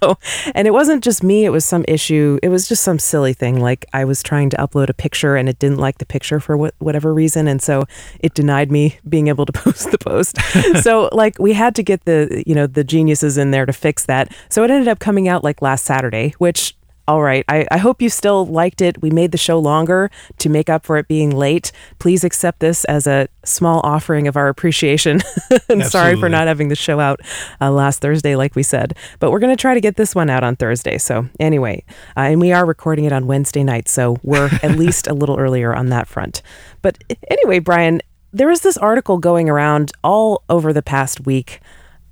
[0.54, 2.38] and it wasn't just me, it was some issue.
[2.44, 3.62] It was just some silly thing.
[3.62, 6.58] Like I was trying to upload a picture and it didn't like the picture for
[6.58, 7.48] what, whatever reason.
[7.48, 7.86] And so
[8.20, 10.38] it denied me being able to post the post.
[10.82, 14.06] so, like, we had to get the, you know, the geniuses in there to fix
[14.08, 14.34] that.
[14.50, 16.76] So it ended up coming out like last Saturday, which
[17.08, 17.46] all right.
[17.48, 19.02] I, I hope you still liked it.
[19.02, 21.72] We made the show longer to make up for it being late.
[22.00, 25.22] Please accept this as a small offering of our appreciation.
[25.70, 27.20] and sorry for not having the show out
[27.62, 28.96] uh, last Thursday, like we said.
[29.20, 30.98] But we're going to try to get this one out on Thursday.
[30.98, 31.84] So, anyway,
[32.18, 33.88] uh, and we are recording it on Wednesday night.
[33.88, 36.42] So, we're at least a little earlier on that front.
[36.82, 38.02] But anyway, Brian,
[38.34, 41.62] there was this article going around all over the past week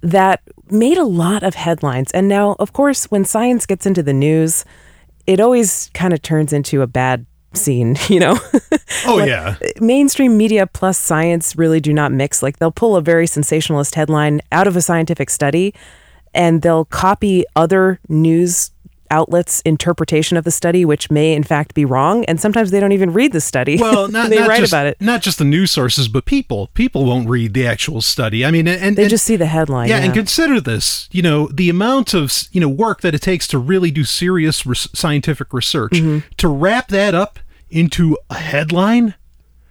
[0.02, 2.12] that made a lot of headlines.
[2.12, 4.66] And now, of course, when science gets into the news,
[5.28, 8.38] it always kind of turns into a bad scene, you know?
[9.06, 9.56] Oh Like, yeah.
[9.80, 12.42] mainstream media plus science really do not mix.
[12.44, 15.74] Like they'll pull a very sensationalist headline out of a scientific study
[16.34, 18.72] and they'll copy other news
[19.14, 22.92] outlets interpretation of the study which may in fact be wrong and sometimes they don't
[22.92, 25.44] even read the study Well, not, they not write just, about it Not just the
[25.46, 26.68] news sources, but people.
[26.74, 28.44] People won't read the actual study.
[28.46, 31.08] I mean, and they and- just see the headline yeah, yeah, and consider this.
[31.12, 34.66] You know, the amount of you know work that it takes to really do serious
[34.66, 36.20] res- scientific research Mm-hmm.
[36.38, 39.14] to wrap that up into a headline.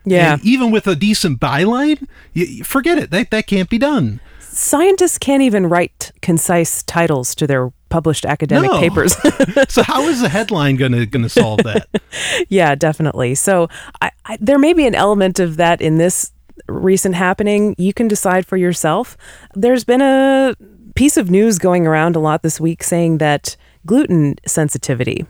[0.05, 0.35] yeah.
[0.35, 3.11] and even with a decent byline, you forget it.
[3.11, 4.21] That that can't be done.
[4.41, 8.81] scientists can't even write concise titles to their published academic No.
[8.81, 9.15] papers
[9.69, 11.89] so how is the headline gonna gonna solve that?
[12.49, 13.35] Yeah, definitely.
[13.35, 13.69] So
[14.01, 16.33] I, I, there may be an element of that in this
[16.69, 17.75] recent happening.
[17.79, 19.17] You can decide for yourself.
[19.55, 20.55] There's been a
[20.95, 25.25] piece of news going around a lot this week saying that gluten sensitivity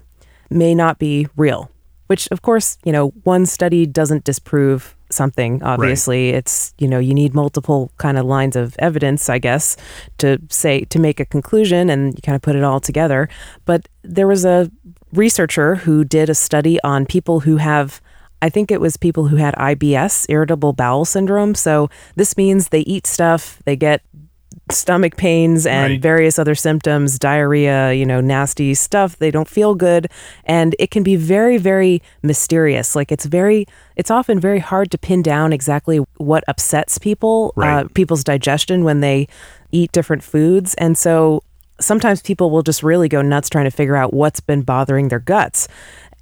[0.51, 1.71] may not be real,
[2.09, 6.31] which, of course, you know, one study doesn't disprove something obviously.
[6.31, 9.77] It's you know you need multiple kind of lines of evidence i guess
[10.19, 13.29] to say to make a conclusion and you kind of put it all together.
[13.65, 14.71] But there was a
[15.13, 18.01] researcher who did a study on people who have
[18.43, 21.55] I think it was people who had IBS, irritable bowel syndrome.
[21.55, 24.03] So this means they eat stuff, they get
[24.71, 26.01] stomach pains and Right.
[26.03, 29.19] various other symptoms, diarrhea, you know, nasty stuff.
[29.19, 30.09] They don't feel good.
[30.45, 32.95] And it can be very, very mysterious.
[32.97, 37.85] Like it's very, it's often very hard to pin down exactly what upsets people, Right.
[37.85, 39.29] uh, people's digestion when they
[39.71, 40.75] eat different foods.
[40.75, 41.43] And so
[41.81, 45.19] sometimes people will just really go nuts trying to figure out what's been bothering their
[45.19, 45.67] guts.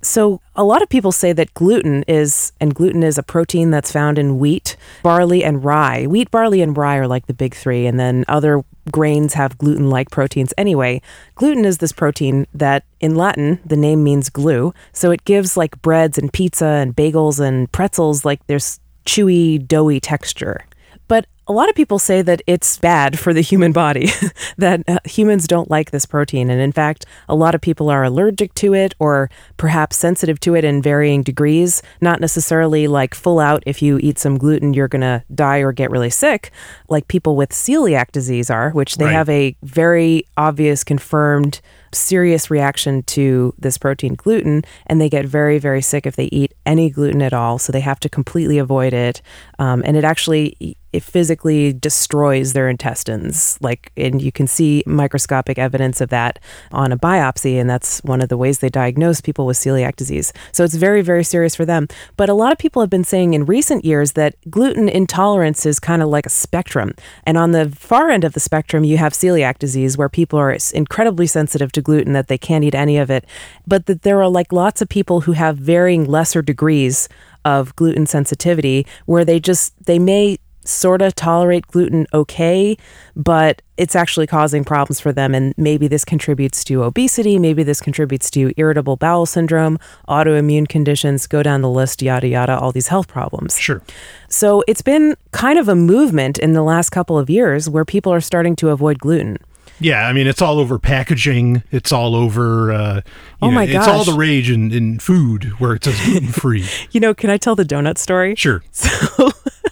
[0.03, 3.93] So, a lot of people say that gluten is, and gluten is a protein that's
[3.93, 6.07] found in wheat, barley, and rye.
[6.07, 9.91] Wheat, barley, and rye are like the big three, and then other grains have gluten
[9.91, 11.03] like proteins anyway.
[11.35, 14.73] Gluten is this protein that in Latin, the name means glue.
[14.93, 20.01] So, it gives like breads and pizza and bagels and pretzels, like there's chewy, doughy
[20.01, 20.65] texture.
[21.11, 24.11] But a lot of people say that it's bad for the human body,
[24.59, 26.49] that uh, humans don't like this protein.
[26.49, 30.55] And in fact, a lot of people are allergic to it or perhaps sensitive to
[30.55, 31.83] it in varying degrees.
[32.01, 35.73] Not necessarily like full out, if you eat some gluten, you're going to die or
[35.73, 36.53] get really sick,
[36.89, 39.15] like people with celiac disease are, which they Right.
[39.15, 41.61] have a very obvious, confirmed,
[41.93, 44.63] serious reaction to this protein gluten.
[44.87, 47.59] And they get very, very sick if they eat any gluten at all.
[47.59, 49.21] So they have to completely avoid it.
[49.59, 53.59] Um, and it actually it physically destroys their intestines.
[53.61, 56.39] Like and you can see microscopic evidence of that
[56.73, 60.33] on a biopsy and that's one of the ways they diagnose people with celiac disease.
[60.53, 61.89] So it's very very serious for them.
[62.17, 65.79] But a lot of people have been saying in recent years that gluten intolerance is
[65.79, 66.93] kind of like a spectrum.
[67.25, 70.57] And on the far end of the spectrum you have celiac disease where people are
[70.75, 73.25] incredibly sensitive to gluten that they can't eat any of it.
[73.67, 77.09] But that there are like lots of people who have varying lesser degrees
[77.45, 80.39] of gluten sensitivity where they just they may
[80.71, 82.77] sort of tolerate gluten okay,
[83.17, 85.35] but it's actually causing problems for them.
[85.35, 89.79] And maybe this contributes to obesity, maybe this contributes to irritable bowel syndrome,
[90.09, 93.59] autoimmune conditions, go down the list, yada, yada, all these health problems.
[93.59, 93.83] Sure.
[94.29, 98.13] So it's been kind of a movement in the last couple of years where people
[98.13, 99.39] are starting to avoid gluten.
[99.83, 101.63] Yeah, I mean it's all over packaging.
[101.71, 102.71] It's all over.
[102.71, 103.01] Uh,
[103.41, 106.67] Oh know, my It's all the rage in, in food where it says gluten free.
[106.91, 108.35] You know, can I tell the donut story?
[108.37, 108.63] sure.
[108.73, 109.31] So,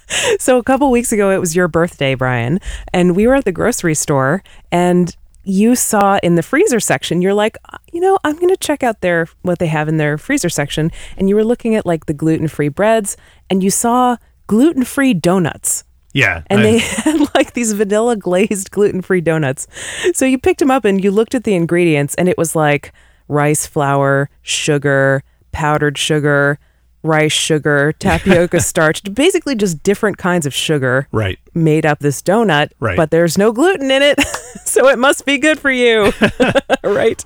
[0.38, 2.60] so a couple weeks ago, it was your birthday, Brian,
[2.92, 4.42] and we were at the grocery store,
[4.72, 7.56] and you saw in the freezer section, you're like,
[7.92, 10.90] you know, I'm going to check out their what they have in their freezer section,
[11.16, 13.16] and you were looking at like the gluten free breads,
[13.48, 14.16] and you saw
[14.46, 15.84] gluten free donuts.
[16.12, 16.42] Yeah.
[16.48, 19.66] And I- they had like these vanilla glazed gluten free donuts.
[20.14, 22.92] So you picked them up and you looked at the ingredients, and it was like
[23.28, 26.58] rice flour, sugar, powdered sugar,
[27.02, 31.38] rice sugar, tapioca starch, basically just different kinds of sugar right.
[31.54, 32.96] made up this donut, Right.
[32.96, 34.20] but there's no gluten in it.
[34.64, 36.12] so it must be good for you.
[36.84, 37.24] right.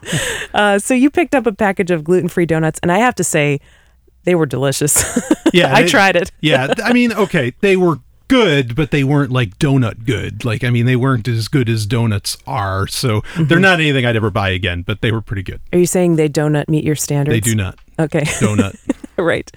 [0.54, 3.24] Uh, so you picked up a package of gluten free donuts, and I have to
[3.24, 3.60] say,
[4.24, 5.02] they were delicious.
[5.52, 5.74] Yeah.
[5.74, 6.30] I they- tried it.
[6.40, 6.72] yeah.
[6.84, 7.96] I mean, okay, they were
[8.28, 10.44] good, but they weren't like donut good.
[10.44, 12.86] Like, I mean, they weren't as good as donuts are.
[12.86, 13.44] So Mm-hmm.
[13.46, 15.60] they're not anything I'd ever buy again, but they were pretty good.
[15.72, 17.34] Are you saying they donut meet your standards?
[17.34, 17.78] They do not.
[17.98, 18.22] Okay.
[18.22, 18.76] Donut.
[19.32, 19.50] right.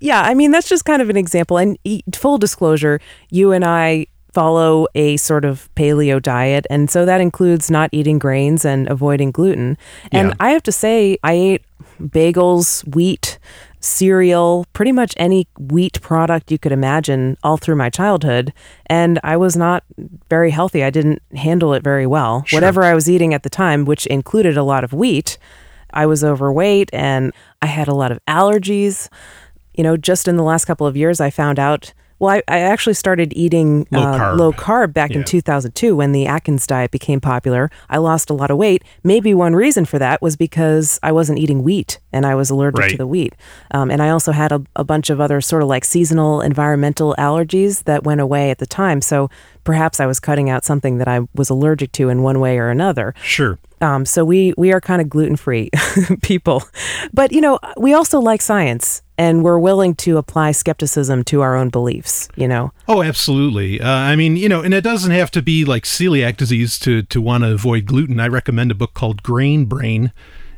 [0.00, 1.58] Yeah, I mean that's just kind of an example.
[1.58, 3.00] And e- full disclosure,
[3.30, 8.18] you and I follow a sort of paleo diet, and so that includes not eating
[8.18, 9.76] grains and avoiding gluten.
[10.12, 10.34] And Yeah.
[10.40, 11.62] I have to say, I ate
[12.00, 13.38] bagels, wheat,
[13.80, 18.52] cereal, pretty much any wheat product you could imagine all through my childhood,
[18.86, 19.82] and I was not
[20.28, 20.84] very healthy.
[20.84, 22.44] I didn't handle it very well.
[22.52, 25.38] Whatever I was eating at the time, which included a lot of wheat,
[25.92, 29.08] I was overweight and I had a lot of allergies.
[29.74, 31.92] You know, just in the last couple of years, I found out.
[32.18, 34.38] Well, I, I actually started eating Low uh, carb.
[34.38, 35.18] low carb back Yeah.
[35.18, 37.70] in 2002 when the Atkins diet became popular.
[37.88, 38.82] I lost a lot of weight.
[39.04, 42.90] Maybe one reason for that was because I wasn't eating wheat and I was allergic
[42.90, 43.34] to the wheat.
[43.70, 47.14] Um, and I also had a, a bunch of other sort of like seasonal environmental
[47.18, 49.00] allergies that went away at the time.
[49.00, 49.30] So
[49.64, 52.68] perhaps I was cutting out something that I was allergic to in one way or
[52.68, 53.14] another.
[53.22, 53.58] Sure.
[53.80, 55.70] Um, so we we are kind of gluten free
[56.22, 56.64] people,
[57.12, 61.56] but you know we also like science and we're willing to apply skepticism to our
[61.56, 62.28] own beliefs.
[62.36, 63.80] You know, Oh, absolutely.
[63.80, 67.02] Uh, I mean, you know, and it doesn't have to be like celiac disease to
[67.02, 68.20] to want to avoid gluten.
[68.20, 70.12] I recommend a book called Grain Brain,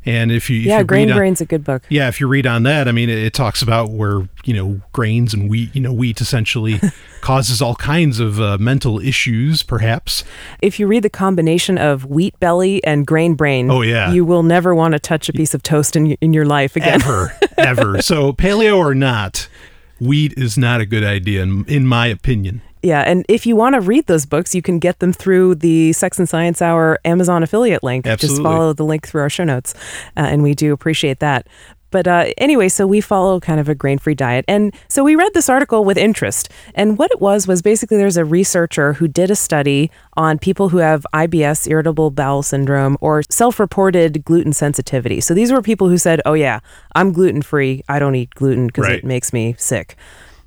[0.07, 1.83] and if you if yeah, you Grain on- Brain's a good book.
[1.89, 4.81] yeah, if you read on that, I mean, it, it talks about where you know
[4.93, 6.81] grains and wheat, you know, wheat essentially
[7.21, 10.25] causes all kinds of uh, mental issues, perhaps.
[10.63, 14.11] If you read the combination of wheat belly and grain brain, Oh, yeah.
[14.13, 17.03] you will never want to touch a piece of toast in in your life again.
[17.03, 18.03] Ever, ever.
[18.11, 19.49] So paleo or not,
[20.01, 22.63] wheat is not a good idea, in, in my opinion.
[22.83, 25.93] Yeah, and if you want to read those books, you can get them through the
[25.93, 28.07] Sex and Science Hour Amazon affiliate link.
[28.07, 28.37] Absolutely.
[28.37, 29.75] Just follow the link through our show notes,
[30.17, 31.47] uh, and we do appreciate that.
[31.93, 34.45] But uh, anyway, so we follow kind of a grain free diet.
[34.47, 36.49] And so we read this article with interest.
[36.77, 40.69] And what it was was basically there's a researcher who did a study on people
[40.69, 45.21] who have IBS, irritable bowel syndrome, or self reported gluten sensitivity.
[45.21, 46.61] So these were people who said, oh, yeah,
[46.95, 47.83] I'm gluten free.
[47.89, 48.99] I don't eat gluten because Right.
[48.99, 49.97] it makes me sick.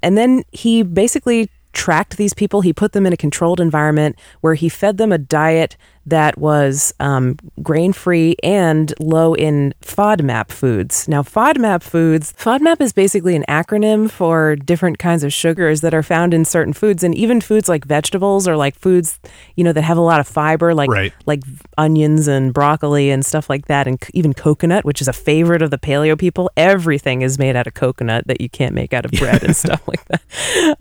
[0.02, 2.62] And then he basically tracked these people.
[2.62, 6.93] He put them in a controlled environment where he fed them a diet that was
[6.99, 11.07] um, grain free and low in FODMAP foods.
[11.07, 16.03] Now, FODMAP foods, FODMAP is basically an acronym for different kinds of sugars that are
[16.03, 19.19] found in certain foods, and even foods like vegetables or like foods,
[19.55, 21.13] you know, that have a lot of fiber, like Right.
[21.25, 21.41] like
[21.77, 25.61] onions and broccoli and stuff like that, and c- even coconut, which is a favorite
[25.61, 26.51] of the paleo people.
[26.57, 29.81] Everything is made out of coconut that you can't make out of bread and stuff
[29.87, 30.21] like that.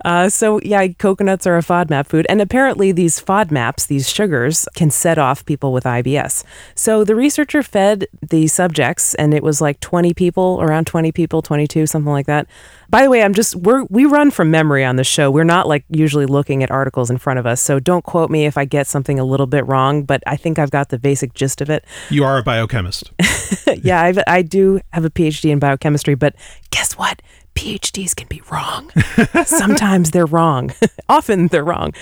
[0.03, 4.89] Uh, so yeah, coconuts are a FODMAP food, and apparently these FODMAPs, these sugars, can
[4.91, 6.43] set off people with IBS.
[6.75, 11.41] So the researcher fed the subjects, and it was like 20 people, around 20 people,
[11.41, 12.47] 22, something like that.
[12.89, 15.31] By the way, I'm just we're we run from memory on the show.
[15.31, 18.45] We're not like usually looking at articles in front of us, so don't quote me
[18.45, 20.03] if I get something a little bit wrong.
[20.03, 21.85] But I think I've got the basic gist of it.
[22.11, 23.11] You are a biochemist.
[23.81, 26.35] yeah, I've, I do have a PhD in biochemistry, but
[26.69, 27.21] guess what?
[27.55, 28.91] PhDs can be wrong.
[29.45, 30.71] Sometimes they're wrong.
[31.09, 31.93] Often they're wrong.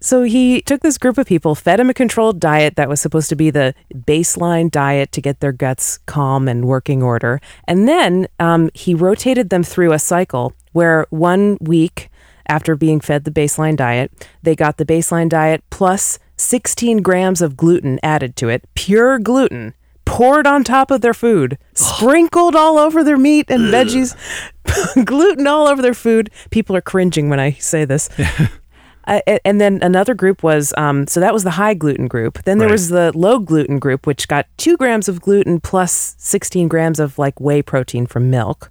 [0.00, 3.28] So he took this group of people, fed them a controlled diet that was supposed
[3.30, 7.40] to be the baseline diet to get their guts calm and working order.
[7.66, 12.10] And then um, he rotated them through a cycle where one week
[12.48, 14.10] after being fed the baseline diet,
[14.42, 19.74] they got the baseline diet plus 16 grams of gluten added to it, pure gluten
[20.04, 24.14] poured on top of their food, sprinkled all over their meat and veggies,
[25.04, 26.30] gluten all over their food.
[26.50, 28.08] People are cringing when I say this.
[29.04, 32.40] Uh, and then another group was um, so that was the high gluten group.
[32.44, 32.72] Then there Right.
[32.74, 37.18] was the low gluten group, which got two grams of gluten plus 16 grams of
[37.18, 38.70] like whey protein from milk.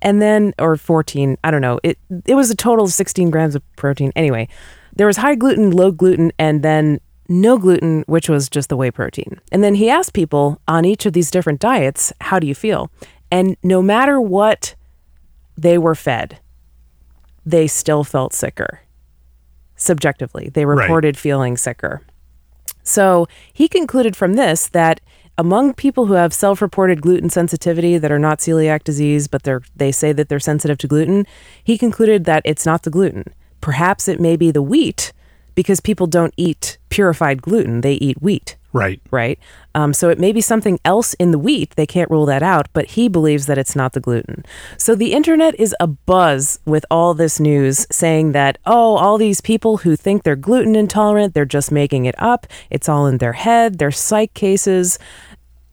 [0.00, 1.80] And then, or 14, I don't know.
[1.82, 4.12] It it was a total of 16 grams of protein.
[4.14, 4.46] Anyway,
[4.94, 8.90] there was high gluten, low gluten, and then no gluten, which was just the whey
[8.90, 9.40] protein.
[9.52, 12.90] And then he asked people on each of these different diets, how do you feel?
[13.30, 14.74] And no matter what
[15.56, 16.38] they were fed,
[17.44, 18.80] they still felt sicker.
[19.76, 20.82] Subjectively, they Right.
[20.82, 22.00] reported feeling sicker.
[22.82, 25.00] So he concluded from this that
[25.36, 29.92] among people who have self-reported gluten sensitivity that are not celiac disease, but they're they
[29.92, 31.26] say that they're sensitive to gluten,
[31.62, 33.24] he concluded that it's not the gluten.
[33.60, 35.12] Perhaps it may be the wheat,
[35.58, 39.00] because people don't eat purified gluten; they eat wheat Right.
[39.10, 39.38] right?
[39.74, 41.74] Um, so it may be something else in the wheat.
[41.76, 44.44] They can't rule that out, but he believes that it's not the gluten.
[44.76, 49.78] So the internet is abuzz with all this news saying that, oh, all these people
[49.78, 52.46] who think they're gluten intolerant, they're just making it up.
[52.70, 53.78] It's all in their head.
[53.78, 54.98] They're psych cases.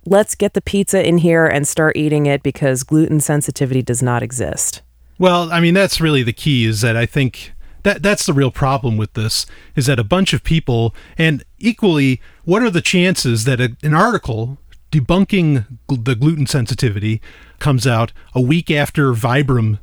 [0.06, 4.24] Let's get the pizza in here and start eating it because gluten sensitivity does not
[4.24, 4.82] exist.
[5.18, 7.54] Well, I mean, that's really the key is that I think
[7.86, 9.46] that that's the real problem with this
[9.76, 13.94] is that a bunch of people, and equally, what are the chances that a, an
[13.94, 14.58] article
[14.92, 17.22] debunking gl- the gluten sensitivity
[17.60, 19.78] comes out a week after Vibram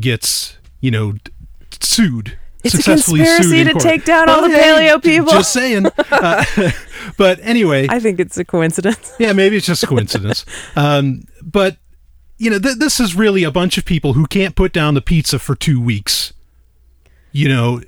[0.00, 1.30] gets, you know, d-
[1.80, 2.38] sued?
[2.64, 5.32] It's a successfully conspiracy sued to take down all the paleo people.
[5.32, 5.86] Just saying.
[6.12, 6.44] Uh,
[7.16, 9.12] but anyway, I think it's a coincidence.
[9.18, 10.44] yeah, maybe it's just a coincidence.
[10.76, 11.78] um, but
[12.38, 15.00] you know, th- this is really a bunch of people who can't put down the
[15.00, 16.32] pizza for two weeks.
[17.32, 17.80] You know,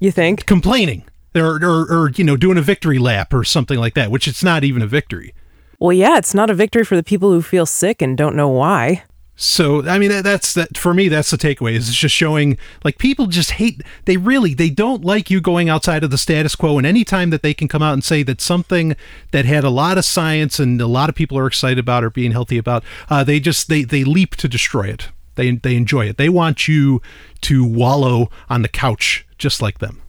[0.00, 0.46] You think?
[0.46, 4.26] complaining or, or or you know doing a victory lap or something like that, which
[4.28, 5.34] it's not even a victory.
[5.78, 8.48] Well, yeah, it's not a victory for the people who feel sick and don't know
[8.48, 9.02] why.
[9.38, 12.56] So I mean that- that's that for me that's the takeaway is it's just showing
[12.84, 16.54] like people just hate they really they don't like you going outside of the status
[16.56, 18.96] quo and anytime that they can come out and say that something
[19.32, 22.08] that had a lot of science and a lot of people are excited about or
[22.08, 26.06] being healthy about uh, they just they they leap to destroy it they they enjoy
[26.06, 27.00] it they want you
[27.40, 30.02] to wallow on the couch just like them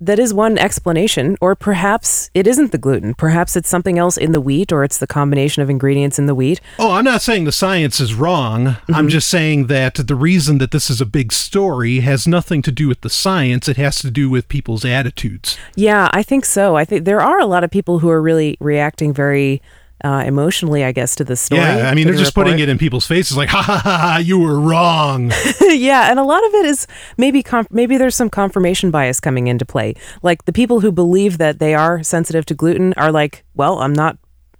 [0.00, 3.14] That is one explanation, or perhaps it isn't the gluten.
[3.14, 6.36] Perhaps it's something else in the wheat, or it's the combination of ingredients in the
[6.36, 6.60] wheat.
[6.78, 8.64] Oh, I'm not saying the science is wrong.
[8.66, 8.94] Mm-hmm.
[8.94, 12.70] I'm just saying that the reason that this is a big story has nothing to
[12.70, 13.68] do with the science.
[13.68, 15.58] It has to do with people's attitudes.
[15.74, 16.76] Yeah, I think so.
[16.76, 19.60] I think there are a lot of people who are really reacting very
[20.04, 21.60] uh, emotionally, I guess, to this story.
[21.60, 23.98] Yeah, I mean, they're the just putting it in people's faces like, ha ha ha,
[23.98, 25.32] ha you were wrong.
[25.60, 29.46] yeah, and a lot of it is maybe com- maybe there's some confirmation bias coming
[29.46, 29.94] into play.
[30.22, 33.92] Like the people who believe that they are sensitive to gluten are like, well, I'm
[33.92, 34.18] not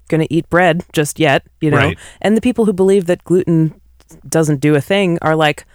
[0.09, 1.77] going to eat bread just yet, you know.
[1.77, 1.99] Right.
[2.21, 3.81] And the people who believe that gluten
[4.29, 5.67] doesn't do a thing are like,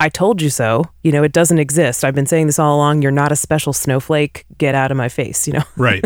[0.00, 0.84] I told you so.
[1.02, 2.04] You know, it doesn't exist.
[2.04, 3.02] I've been saying this all along.
[3.02, 4.46] You're not a special snowflake.
[4.56, 5.62] Get out of my face, you know.
[5.76, 6.04] right.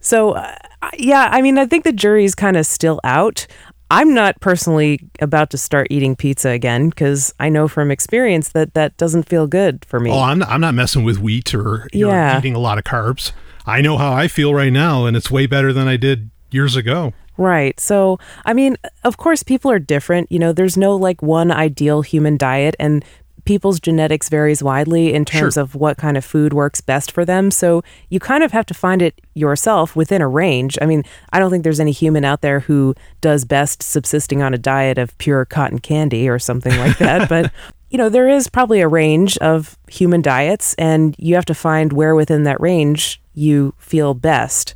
[0.00, 0.54] So, uh,
[0.96, 3.46] yeah, I mean, I think the jury's kind of still out.
[3.90, 8.74] I'm not personally about to start eating pizza again because I know from experience that
[8.74, 10.10] that doesn't feel good for me.
[10.10, 12.84] Oh, I'm not, I'm not messing with wheat or you know, eating a lot of
[12.84, 13.32] carbs.
[13.66, 16.76] I know how I feel right now, and it's way better than I did years
[16.76, 17.14] ago.
[17.38, 17.78] Right.
[17.80, 20.30] So, I mean, of course, people are different.
[20.30, 23.04] You know, there's no like one ideal human diet, and
[23.44, 25.62] people's genetics varies widely in terms Sure.
[25.62, 27.50] of what kind of food works best for them.
[27.50, 30.76] So, you kind of have to find it yourself within a range.
[30.82, 34.52] I mean, I don't think there's any human out there who does best subsisting on
[34.52, 37.28] a diet of pure cotton candy or something like that.
[37.28, 37.50] but,
[37.90, 41.92] you know, there is probably a range of human diets, and you have to find
[41.92, 44.74] where within that range you feel best.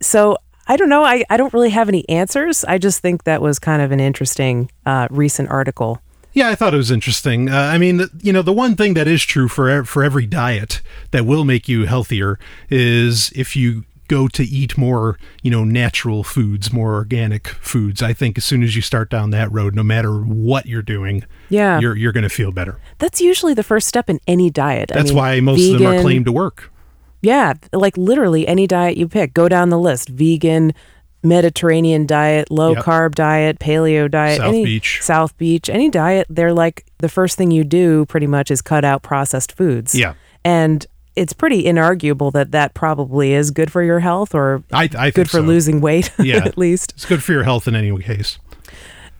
[0.00, 1.04] So I don't know.
[1.04, 2.64] I, I don't really have any answers.
[2.64, 6.00] I just think that was kind of an interesting uh, recent article.
[6.32, 7.48] Yeah, I thought it was interesting.
[7.48, 10.80] Uh, I mean, you know, the one thing that is true for for every diet
[11.12, 12.38] that will make you healthier
[12.70, 18.02] is if you go to eat more, you know, natural foods, more organic foods.
[18.02, 21.24] I think as soon as you start down that road, no matter what you're doing,
[21.48, 21.78] Yeah.
[21.80, 22.78] you're you're going to feel better.
[22.98, 24.90] That's usually the first step in any diet.
[24.92, 26.70] I That's mean, why most of them are claimed to work.
[27.24, 30.72] Yeah, like literally any diet you pick, go down the list: vegan,
[31.22, 32.84] Mediterranean diet, low Yep.
[32.84, 34.98] carb diet, paleo diet, South any Beach.
[35.02, 36.26] South Beach, any diet.
[36.28, 39.94] They're like the first thing you do pretty much is cut out processed foods.
[39.94, 40.14] Yeah.
[40.44, 45.10] and it's pretty inarguable that that probably is good for your health or I, I
[45.12, 45.42] good for so.
[45.42, 46.38] losing weight Yeah.
[46.44, 46.92] at least.
[46.96, 48.40] It's good for your health in any case.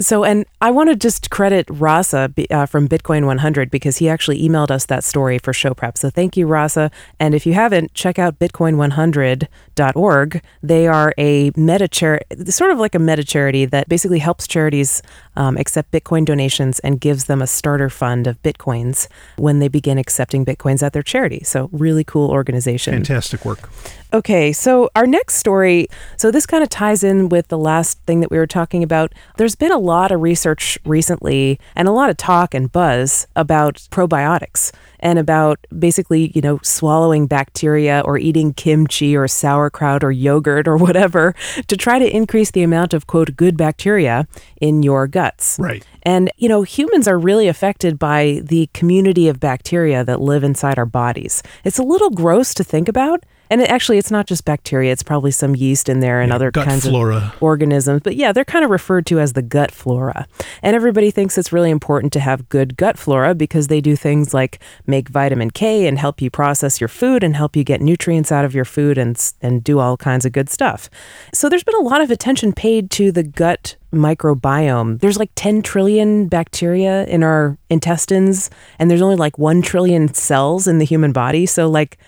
[0.00, 4.42] So, and I want to just credit Rasa uh, from Bitcoin 100 because he actually
[4.42, 5.96] emailed us that story for show prep.
[5.96, 6.90] So, thank you, Rasa.
[7.20, 10.42] And if you haven't, check out bitcoin100.org.
[10.62, 15.00] They are a meta charity, sort of like a meta charity that basically helps charities
[15.37, 19.98] um, accept Bitcoin donations and gives them a starter fund of Bitcoins when they begin
[19.98, 21.44] accepting Bitcoins at their charity.
[21.44, 22.94] So, really cool organization.
[22.94, 23.70] Fantastic work.
[24.14, 28.20] Okay, so our next story, so this kind of ties in with the last thing
[28.20, 29.12] that we were talking about.
[29.38, 33.77] There's been a lot of research recently and a lot of talk and buzz about
[33.90, 40.66] probiotics and about basically, you know, swallowing bacteria or eating kimchi or sauerkraut or yogurt
[40.66, 41.35] or whatever
[41.66, 44.27] to try to increase the amount of quote good bacteria
[44.61, 45.59] in your guts.
[45.61, 45.87] Right.
[46.03, 50.79] And, you know, humans are really affected by the community of bacteria that live inside
[50.79, 51.42] our bodies.
[51.64, 53.25] It's a little gross to think about.
[53.50, 56.35] And it, actually, it's not just bacteria, it's probably some yeast in there and Yeah,
[56.37, 57.16] other kinds flora.
[57.35, 58.00] of organisms.
[58.02, 60.26] But yeah, they're kind of referred to as the gut flora.
[60.62, 64.33] And everybody thinks it's really important to have good gut flora because they do things
[64.35, 68.33] like make vitamin K and help you process your food and help you get nutrients
[68.33, 70.88] out of your food and, and do all kinds of good stuff.
[71.33, 75.00] So there's been a lot of attention paid to the gut microbiome.
[75.00, 80.66] There's like 10 trillion bacteria in our intestines, and there's only like 1 trillion cells
[80.66, 81.46] in the human body.
[81.46, 81.98] So, like,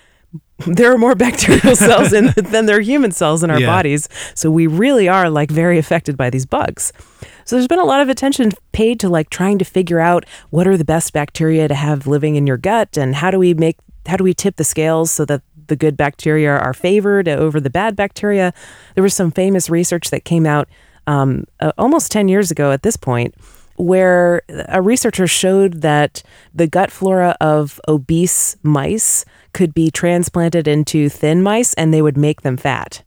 [0.65, 3.67] there are more bacterial cells in, than there are human cells in our Yeah.
[3.67, 4.09] bodies.
[4.33, 6.91] So we really are like very affected by these bugs.
[7.45, 10.67] So there's been a lot of attention paid to like trying to figure out what
[10.67, 13.77] are the best bacteria to have living in your gut and how do we make
[14.07, 17.69] how do we tip the scales so that the good bacteria are favored over the
[17.69, 18.53] bad bacteria.
[18.95, 20.69] There was some famous research that came out
[21.07, 23.35] um, uh, almost 10 years ago at this point
[23.77, 26.23] where a researcher showed that
[26.53, 29.23] the gut flora of obese mice
[29.53, 33.03] could be transplanted into thin mice and they would make them fat.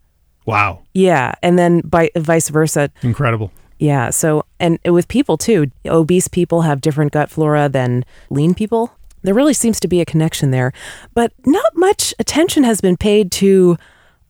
[0.47, 0.83] Wow.
[0.95, 2.91] Yeah, and then by vice versa.
[3.03, 3.53] Incredible.
[3.79, 8.93] Yeah, so and with people too, obese people have different gut flora than lean people.
[9.23, 10.73] There really seems to be a connection there,
[11.15, 13.77] but not much attention has been paid to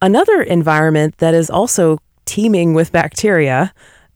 [0.02, 3.72] another environment that is also teeming with bacteria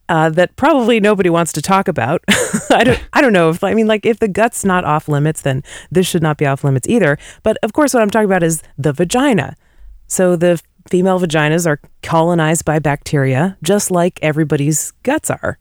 [0.09, 2.23] uh, that probably nobody wants to talk about.
[2.71, 5.43] I don't I don't know if I mean like if the gut's not off limits,
[5.43, 7.19] then this should not be off limits either.
[7.43, 9.57] But of course, what I'm talking about is the vagina.
[10.07, 15.59] So the female vaginas are colonized by bacteria, just like everybody's guts are.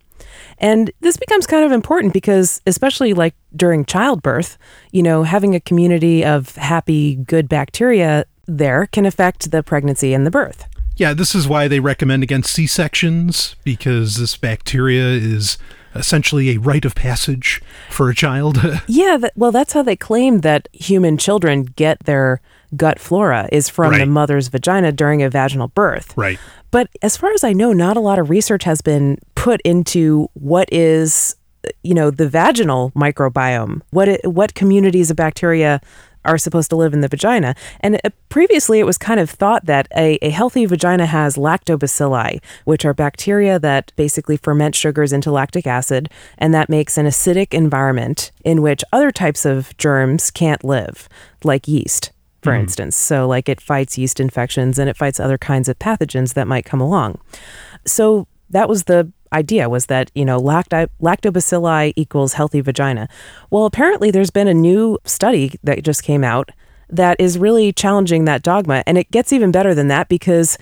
[0.57, 4.57] And this becomes kind of important because, especially like during childbirth,
[4.91, 10.25] you know, having a community of happy, good bacteria there can affect the pregnancy and
[10.25, 10.67] the birth.
[10.95, 15.57] Yeah, this is why they recommend against C sections because this bacteria is
[15.95, 18.57] essentially a rite of passage for a child.
[18.87, 22.41] yeah, that, well, that's how they claim that human children get their
[22.75, 23.99] gut flora is from right.
[23.99, 26.15] the mother's vagina during a vaginal birth.
[26.17, 26.39] Right.
[26.71, 30.27] But as far as I know, not a lot of research has been put into
[30.33, 31.35] what is
[31.81, 35.79] you know the vaginal microbiome what it, what communities of bacteria
[36.25, 37.55] are supposed to live in the vagina.
[37.79, 42.41] And uh, previously, it was kind of thought that a, a healthy vagina has lactobacilli,
[42.65, 47.53] which are bacteria that basically ferment sugars into lactic acid, and that makes an acidic
[47.53, 51.09] environment in which other types of germs can't live,
[51.43, 52.11] like yeast.
[52.41, 52.59] For mm.
[52.59, 56.45] instance, so like it fights yeast infections and it fights other kinds of pathogens that
[56.45, 57.21] might come along.
[57.85, 63.07] So that was the idea was that, you know, lacti- lactobacilli equals healthy vagina.
[63.49, 66.51] Well, apparently there's been a new study that just came out
[66.89, 68.83] that is really challenging that dogma.
[68.85, 70.57] And it gets even better than that because,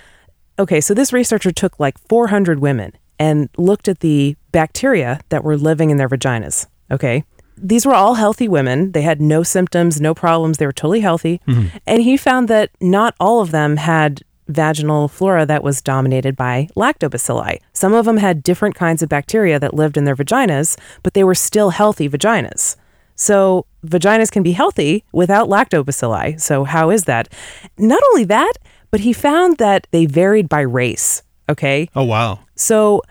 [0.58, 5.58] okay, so this researcher took like 400 women and looked at the bacteria that were
[5.58, 6.68] living in their vaginas.
[6.90, 7.24] Okay.
[7.58, 8.94] These were all healthy women.
[8.94, 10.58] They had no symptoms, no problems.
[10.58, 11.40] They were totally healthy.
[11.48, 11.78] Mm-hmm.
[11.86, 16.68] And he found that not all of them had vaginal flora that was dominated by
[16.76, 17.60] lactobacilli.
[17.74, 21.24] Some of them had different kinds of bacteria that lived in their vaginas, but they
[21.24, 22.76] were still healthy vaginas.
[23.16, 26.42] So, vaginas can be healthy without lactobacilli.
[26.42, 27.32] So, how is that?
[27.78, 28.54] Not only that,
[28.90, 31.22] but he found that they varied by race.
[31.50, 31.90] Okay.
[31.96, 32.40] Oh, wow.
[32.56, 33.02] So,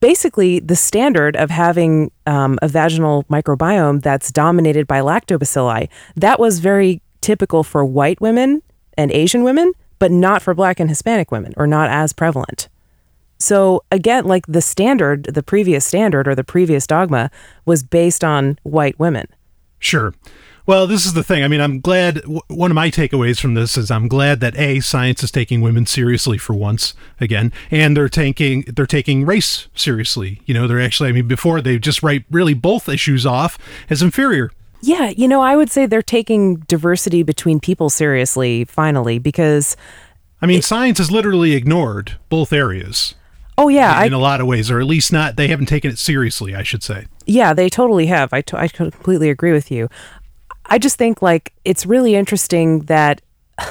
[0.00, 6.58] basically, the standard of having um, a vaginal microbiome that's dominated by lactobacilli, that was
[6.60, 8.62] very typical for white women
[8.98, 12.68] and Asian women but not for black and Hispanic women or not as prevalent.
[13.38, 17.30] So again, like the standard, the previous standard or the previous dogma
[17.66, 19.28] was based on white women.
[19.78, 20.12] Sure.
[20.66, 21.44] Well, this is the thing.
[21.44, 22.20] I mean, I'm glad.
[22.48, 25.86] one of my takeaways from this is I'm glad that a science is taking women
[25.86, 30.42] seriously for once again, and they're taking they're taking race seriously.
[30.46, 31.10] You know, they're actually.
[31.10, 33.56] I mean, before they just write really both issues off
[33.88, 34.50] as inferior.
[34.82, 39.76] Yeah, you know, I would say they're taking diversity between people seriously finally because
[40.42, 43.14] I mean, it, science has literally ignored both areas.
[43.56, 45.36] Oh yeah, in, in a lot of ways, or at least not.
[45.36, 47.06] They haven't taken it seriously, I should say.
[47.26, 48.32] Yeah, they totally have.
[48.32, 49.88] I, t- I completely agree with you.
[50.66, 53.20] I just think like it's really interesting that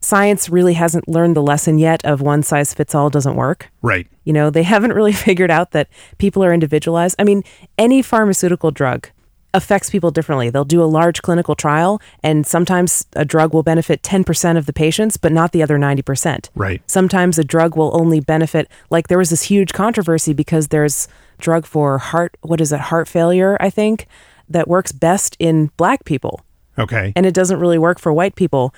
[0.00, 3.70] science really hasn't learned the lesson yet of one size fits all doesn't work.
[3.80, 4.06] Right.
[4.24, 5.88] You know, they haven't really figured out that
[6.18, 7.16] people are individualized.
[7.18, 7.42] I mean,
[7.78, 9.08] any pharmaceutical drug
[9.54, 10.50] affects people differently.
[10.50, 14.72] They'll do a large clinical trial, and sometimes a drug will benefit 10% of the
[14.72, 16.48] patients, but not the other 90%.
[16.54, 16.82] Right.
[16.86, 21.66] Sometimes a drug will only benefit, like there was this huge controversy because there's drug
[21.66, 24.06] for heart, what is it, heart failure, I think,
[24.48, 26.44] that works best in black people.
[26.78, 27.12] Okay.
[27.14, 28.74] And it doesn't really work for white people.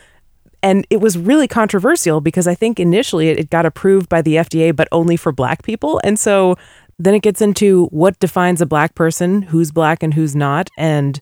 [0.62, 4.74] And it was really controversial because I think initially it got approved by the FDA,
[4.74, 6.00] but only for black people.
[6.02, 6.56] And so
[6.98, 11.20] then it gets into what defines a black person, who's black and who's not, and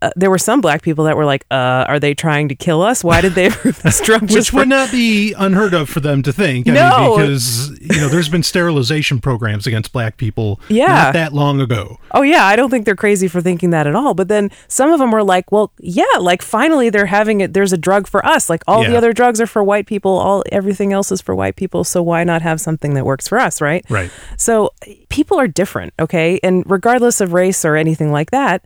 [0.00, 2.82] uh, there were some black people that were like, uh, "Are they trying to kill
[2.82, 3.02] us?
[3.02, 6.32] Why did they approve this drug?" Which would not be unheard of for them to
[6.32, 6.68] think.
[6.68, 10.60] I no, mean, because you know, there's been sterilization programs against black people.
[10.68, 10.86] Yeah.
[10.86, 11.98] not that long ago.
[12.12, 14.14] Oh yeah, I don't think they're crazy for thinking that at all.
[14.14, 17.52] But then some of them were like, "Well, yeah, like finally they're having it.
[17.52, 18.48] There's a drug for us.
[18.48, 18.90] Like all yeah.
[18.90, 20.12] the other drugs are for white people.
[20.12, 21.82] All everything else is for white people.
[21.82, 24.10] So why not have something that works for us, right?" Right.
[24.36, 24.70] So
[25.08, 28.64] people are different, okay, and regardless of race or anything like that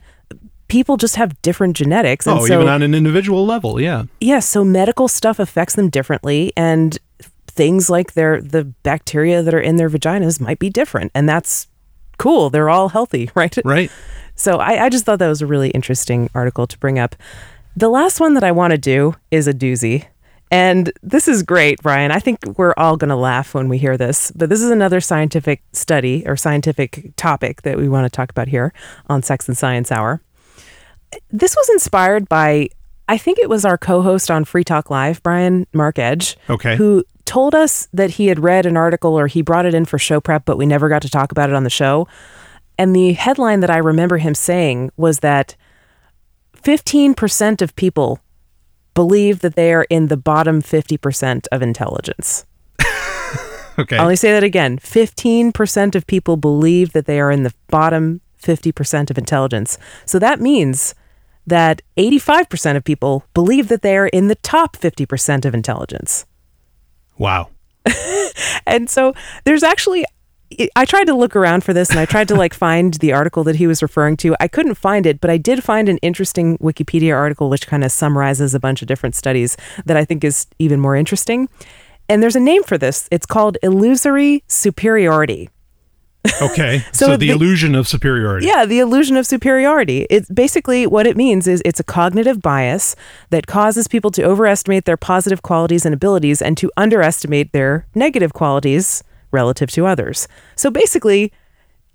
[0.73, 2.27] people just have different genetics.
[2.27, 4.05] And oh, so, even on an individual level, yeah.
[4.21, 6.99] Yeah, so medical stuff affects them differently, and
[7.47, 11.69] things like their the bacteria that are in their vaginas might be different, and that's
[12.19, 12.49] cool.
[12.49, 13.57] They're all healthy, right?
[13.65, 13.93] Right.
[14.35, 17.17] So I, I just thought that was a really interesting article to bring up.
[17.77, 20.07] The last one that I want to do is a doozy.
[20.51, 22.11] And this is great, Brian.
[22.11, 24.31] I think we're all going to laugh when we hear this.
[24.35, 28.49] But this is another scientific study or scientific topic that we want to talk about
[28.49, 28.75] here
[29.09, 30.21] on Sex and Science Hour
[31.31, 32.69] this was inspired by
[33.09, 36.77] I think it was our co-host on Free Talk Live, Brian Mark Edge, okay.
[36.77, 39.99] who told us that he had read an article or he brought it in for
[39.99, 42.07] show prep, but we never got to talk about it on the show.
[42.79, 45.57] And the headline that I remember him saying was that
[46.63, 48.21] 15% of people
[48.95, 52.47] believe that they are in the bottom 50% of intelligence.
[53.79, 53.99] Okay.
[53.99, 54.79] Let me say that again.
[54.79, 59.79] 15% of people believe that they are in the bottom 50% of intelligence.
[60.05, 60.95] So that means
[61.47, 66.27] that 85% of people believe that they are in the top 50% of intelligence.
[67.19, 67.51] wow.
[68.67, 69.13] And so
[69.45, 70.05] there's actually
[70.77, 73.45] I tried to look around for this and I tried to like find the article
[73.45, 74.37] that he was referring to.
[74.41, 77.93] I couldn't find it, but I did find an interesting Wikipedia article which kind of
[77.93, 81.49] summarizes a bunch of different studies that I think is even more interesting.
[82.09, 83.09] And there's a name for this.
[83.11, 85.49] It's called illusory superiority.
[86.41, 86.85] Okay.
[86.93, 88.47] So so, the, the- illusion of superiority.
[88.47, 90.07] Yeah, the illusion of superiority.
[90.11, 92.95] It's basically what it means is it's a cognitive bias
[93.31, 98.33] that causes people to overestimate their positive qualities and abilities and to underestimate their negative
[98.33, 99.03] qualities
[99.33, 100.29] relative to others.
[100.55, 101.33] So basically,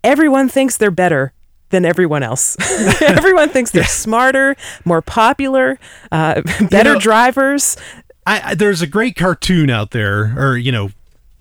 [0.04, 1.32] everyone thinks they're better
[1.70, 2.56] than everyone else.
[3.02, 4.56] everyone thinks they're smarter,
[4.86, 5.80] more popular,
[6.12, 7.78] uh, better know- drivers.
[8.26, 10.90] I, I there's a great cartoon out there, or you know,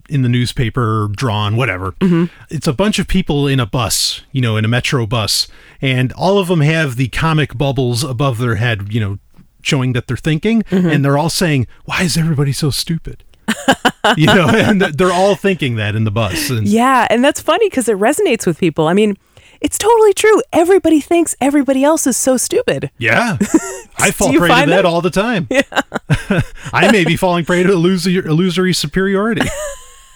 [0.08, 1.92] in the newspaper, drawn, whatever.
[2.00, 2.24] Mm-hmm.
[2.50, 5.48] It's a bunch of people in a bus, you know, in a metro bus,
[5.80, 9.18] and all of them have the comic bubbles above their head, you know,
[9.62, 10.88] showing that they're thinking, Mm-hmm.
[10.88, 13.24] and they're all saying, "Why is everybody so stupid?"
[14.16, 16.50] you know, and they're all thinking that in the bus.
[16.50, 18.86] And Yeah, and that's funny because it resonates with people.
[18.88, 19.16] I mean,
[19.60, 20.42] it's totally true.
[20.52, 22.90] Everybody thinks everybody else is so stupid.
[22.98, 23.38] Yeah.
[23.98, 24.84] I fall prey to that that?
[24.84, 25.48] all the time.
[26.72, 29.42] I may be falling prey to illusory, illusory superiority.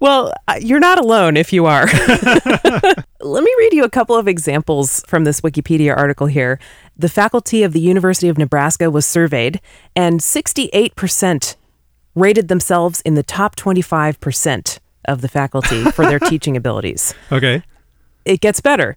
[0.00, 1.86] Well, uh, you're not alone if you are.
[3.20, 6.58] Let me read you a couple of examples from this Wikipedia article here.
[6.96, 9.60] The faculty of the University of Nebraska was surveyed,
[9.94, 11.54] and 68%
[12.16, 17.14] rated themselves in the top 25% of the faculty for their teaching abilities.
[17.30, 17.62] Okay.
[18.24, 18.96] It gets better.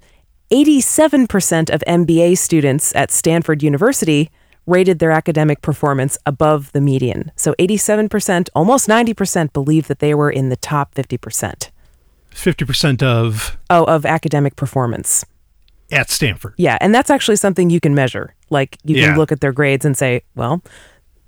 [0.51, 4.31] 87% of MBA students at Stanford University
[4.67, 7.31] rated their academic performance above the median.
[7.35, 11.69] So 87%, almost 90% believe that they were in the top 50%.
[12.33, 15.25] 50% of Oh, of academic performance.
[15.91, 16.53] at Stanford.
[16.57, 18.33] Yeah, and that's actually something you can measure.
[18.49, 19.09] Like you Yeah.
[19.09, 20.63] can look at their grades and say, well,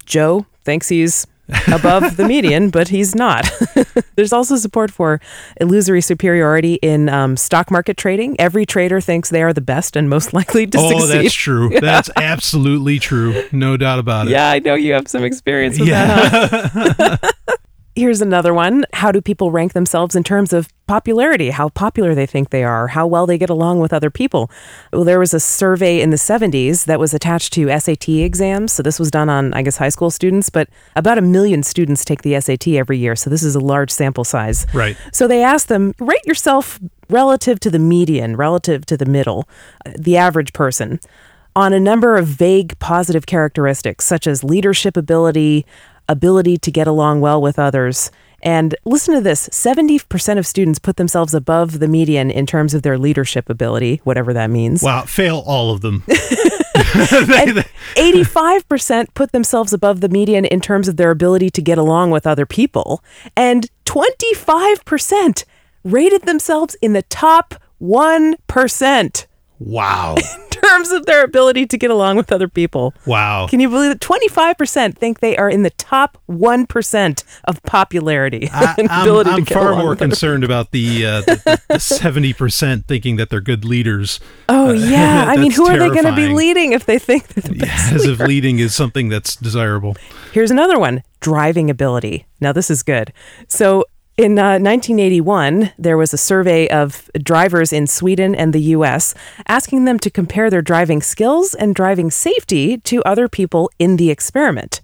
[0.05, 1.27] Joe thinks he's
[1.71, 3.49] above the median, but he's not.
[4.15, 5.19] There's also support for
[5.61, 8.35] illusory superiority in um, stock market trading.
[8.39, 11.03] Every trader thinks they are the best and most likely to Oh, succeed.
[11.17, 11.79] Oh, that's true.
[11.79, 13.43] That's absolutely true.
[13.51, 14.31] No doubt about it.
[14.31, 16.29] Yeah, I know you have some experience with Yeah.
[16.29, 17.19] that.
[17.21, 17.56] huh?
[17.97, 18.85] Here's another one.
[18.93, 21.49] How do people rank themselves in terms of popularity?
[21.49, 24.51] How popular they think they are, how well they get along with other people.
[24.93, 28.71] Well, there was a survey in the 70s that was attached to SAT exams.
[28.71, 32.05] So this was done on, I guess, high school students, but about a million students
[32.05, 33.15] take the SAT every year.
[33.15, 34.67] So this is a large sample size.
[34.75, 34.95] Right.
[35.11, 36.79] So they asked them, rate yourself
[37.09, 39.49] relative to the median, relative to the middle,
[39.87, 40.99] uh, the average person,
[41.55, 45.65] on a number of vague positive characteristics such as leadership ability,
[46.09, 48.11] ability to get along well with others.
[48.43, 52.83] And listen to this 70% of students put themselves above the median in terms of
[52.83, 54.83] their leadership ability, whatever that means.
[54.83, 55.05] Wow.
[55.05, 56.03] Fail all of them.
[56.77, 62.27] 85% put themselves above the median in terms of their ability to get along with
[62.27, 63.03] other people.
[63.35, 65.43] And 25%
[65.83, 69.25] rated themselves in the top 1%
[69.59, 70.15] Wow.
[70.47, 72.93] in terms of their ability to get along with other people.
[73.05, 73.47] Wow.
[73.47, 73.99] Can you believe it?
[73.99, 79.75] 25% think they are in the top 1% of popularity I, and I'm, I'm far
[79.75, 84.19] more concerned about the, uh, the, the 70% thinking that they're good leaders.
[84.49, 85.25] Oh, yeah.
[85.27, 87.93] I mean, who are they going to be leading if they think they're the best?
[87.93, 89.95] As if leading is something that's desirable.
[90.31, 92.25] Here's another one driving ability.
[92.39, 93.11] Now, this is good.
[93.47, 93.85] So,
[94.17, 99.13] in uh, 1981, there was a survey of drivers in Sweden and the US
[99.47, 104.09] asking them to compare their driving skills and driving safety to other people in the
[104.09, 104.81] experiment.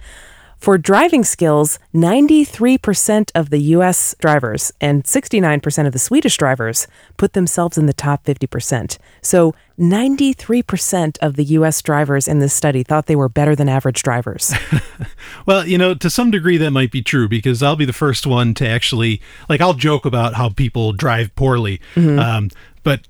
[0.63, 6.87] For driving skills, 93% of the US drivers and 69% of the Swedish drivers
[7.17, 8.97] put themselves in the top 50%.
[9.21, 14.03] So 93% of the US drivers in this study thought they were better than average
[14.03, 14.53] drivers.
[15.45, 18.25] Well, you know, to some degree that might be true because I'll be the first
[18.25, 22.49] one to actually, like, I'll joke about how people drive poorly, um,
[22.83, 23.01] but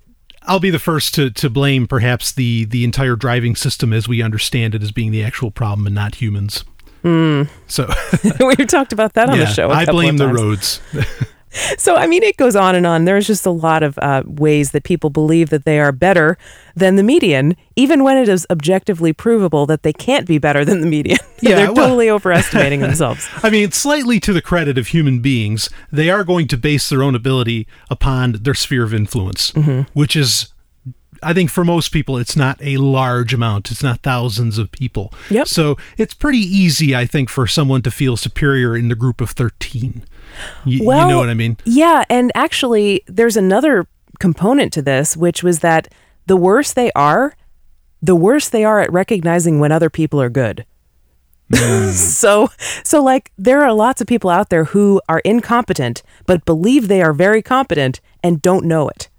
[0.41, 4.23] I'll be the first to, to blame perhaps the, the entire driving system as we
[4.23, 6.63] understand it as being the actual problem and not humans.
[7.03, 7.89] So,
[8.39, 9.69] We've talked about that on yeah, the show.
[9.69, 10.81] I blame the roads.
[11.77, 13.05] So, I mean, it goes on and on.
[13.05, 16.35] There's just a lot of uh, ways that people believe that they are better
[16.75, 20.81] than the median, even when it is objectively provable that they can't be better than
[20.81, 21.19] the median.
[21.43, 23.27] Yeah, They're well- totally overestimating themselves.
[23.43, 27.03] I mean, slightly to the credit of human beings, they are going to base their
[27.03, 29.51] own ability upon their sphere of influence,
[29.91, 30.52] which is,
[31.23, 33.71] I think, for most people, it's not a large amount.
[33.71, 35.13] It's not thousands of people.
[35.29, 35.47] Yep.
[35.47, 39.31] So it's pretty easy, I think, for someone to feel superior in the group of
[39.31, 40.03] 13.
[40.65, 41.57] Y- you know what I mean?
[41.65, 43.87] Yeah, and actually, there's another
[44.19, 45.87] component to this, which was that
[46.25, 47.35] the worse they are,
[48.01, 50.65] the worse they are at recognizing when other people are good.
[51.53, 51.89] Hmm.
[51.91, 52.49] so,
[52.83, 57.01] so like there are lots of people out there who are incompetent but believe they
[57.01, 59.09] are very competent and don't know it.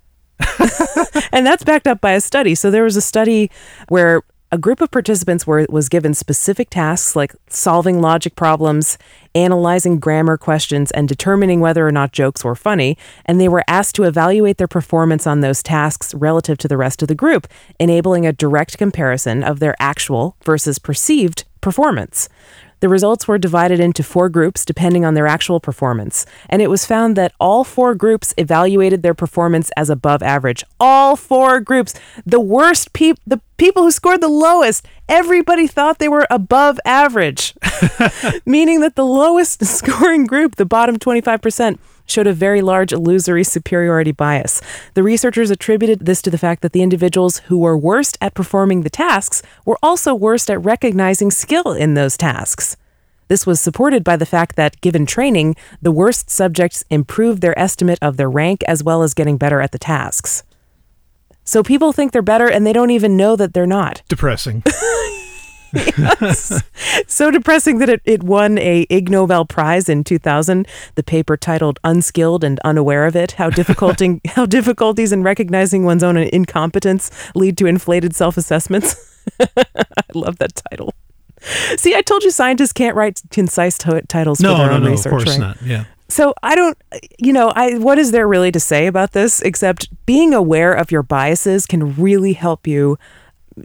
[1.33, 2.55] and that's backed up by a study.
[2.55, 3.51] So there was a study
[3.89, 4.23] where
[4.55, 8.99] a group of participants were was given specific tasks like solving logic problems,
[9.35, 13.97] analyzing grammar questions, and determining whether or not jokes were funny, and they were asked
[13.97, 17.49] to evaluate their performance on those tasks relative to the rest of the group,
[17.81, 22.29] enabling a direct comparison of their actual versus perceived performance.
[22.85, 26.85] The results were divided into four groups depending on their actual performance, and it was
[26.85, 30.63] found that all four groups evaluated their performance as above average.
[30.79, 31.95] All four groups,
[32.27, 37.55] the worst people, the people who scored the lowest, everybody thought they were above average,
[38.45, 44.13] meaning that the lowest scoring group, the bottom 25%, showed a very large illusory superiority
[44.13, 44.61] bias.
[44.95, 48.83] The researchers attributed this to the fact that the individuals who were worst at performing
[48.83, 52.77] the tasks were also worst at recognizing skill in those tasks.
[53.29, 57.99] This was supported by the fact that, given training, the worst subjects improved their estimate
[58.03, 60.43] of their rank as well as getting better at the tasks.
[61.43, 64.03] So people think they're better and they don't even know that they're not.
[64.09, 64.63] Depressing.
[67.07, 70.67] so depressing that it, it won a Ig Nobel Prize in 2000.
[70.95, 76.03] The paper titled "Unskilled and Unaware of It: How Difficulting How Difficulties in Recognizing One's
[76.03, 79.11] Own Incompetence Lead to Inflated Self-Assessments."
[79.41, 79.65] I
[80.15, 80.95] love that title.
[81.77, 84.85] See, I told you scientists can't write concise t- titles no, for their no, own
[84.85, 85.13] no, research.
[85.13, 85.41] of course right?
[85.41, 85.63] not.
[85.63, 85.85] Yeah.
[86.09, 86.79] So I don't,
[87.19, 90.91] you know, I what is there really to say about this except being aware of
[90.91, 92.99] your biases can really help you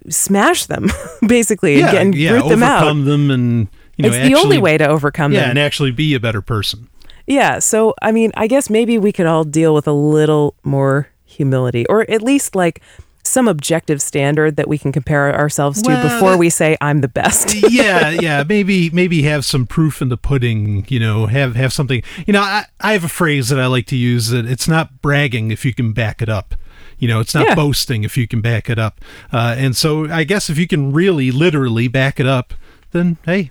[0.09, 0.87] smash them,
[1.27, 2.83] basically, and, Yeah, get, and yeah, root them out.
[2.83, 3.67] overcome them and
[3.97, 5.49] you know it's the only way to overcome Yeah, them.
[5.51, 6.87] and actually be a better person.
[7.27, 7.59] Yeah.
[7.59, 11.85] So, I mean, I guess maybe we could all deal with a little more humility
[11.87, 12.81] or at least like
[13.23, 17.01] some objective standard that we can compare ourselves to Well, before that- we say I'm
[17.01, 17.53] the best.
[17.69, 18.43] yeah, yeah.
[18.47, 20.85] Maybe maybe have some proof in the pudding.
[20.89, 22.01] You know, have have something.
[22.25, 25.01] You know, I, I have a phrase that I like to use that it's not
[25.03, 26.55] bragging if you can back it up.
[26.99, 27.55] You know, it's not Yeah.
[27.55, 28.99] boasting if you can back it up.
[29.31, 32.53] Uh, and so I guess if you can really literally back it up,
[32.91, 33.49] then hey,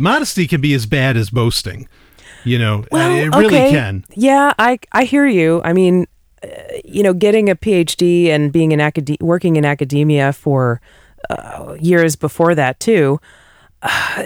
[0.00, 1.88] modesty can be as bad as boasting.
[2.44, 3.70] You know, Well, it really okay.
[3.70, 4.04] can.
[4.14, 5.60] Yeah, I I hear you.
[5.64, 6.06] I mean,
[6.44, 6.46] uh,
[6.84, 10.80] you know, getting a PhD and being in acad- working in academia for
[11.28, 13.18] uh, years before that too.
[13.82, 14.22] uh,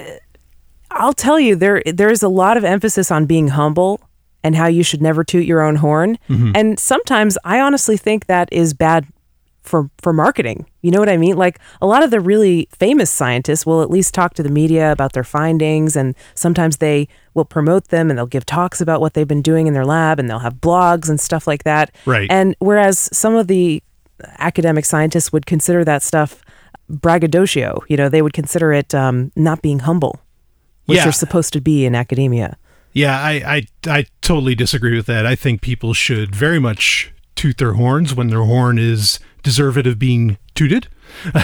[0.90, 4.00] I'll tell you there there's a lot of emphasis on being humble
[4.42, 6.18] and how you should never toot your own horn.
[6.28, 9.06] And sometimes I honestly think that is bad
[9.62, 10.64] for for marketing.
[10.80, 11.36] You know what I mean?
[11.36, 14.90] Like a lot of the really famous scientists will at least talk to the media
[14.90, 19.12] about their findings and sometimes they will promote them and they'll give talks about what
[19.12, 21.94] they've been doing in their lab and they'll have blogs and stuff like that.
[22.06, 22.30] Right.
[22.30, 23.82] And whereas some of the
[24.38, 26.42] academic scientists would consider that stuff
[26.88, 30.20] braggadocio, you know, they would consider it um, not being humble,
[30.86, 31.04] which Yeah.
[31.04, 32.56] you're supposed to be in academia.
[32.92, 33.32] Yeah, I,
[33.86, 35.24] I I totally disagree with that.
[35.26, 39.98] I think people should very much toot their horns when their horn is deserved of
[39.98, 40.88] being tooted.
[41.34, 41.40] uh,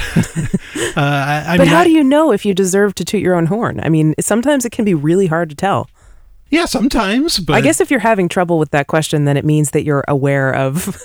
[0.96, 3.34] I, I But mean, how I- do you know if you deserve to toot your
[3.34, 3.80] own horn?
[3.82, 5.88] I mean, sometimes it can be really hard to tell.
[6.48, 9.72] Yeah, sometimes, but I guess if you're having trouble with that question, then it means
[9.72, 10.96] that you're aware of,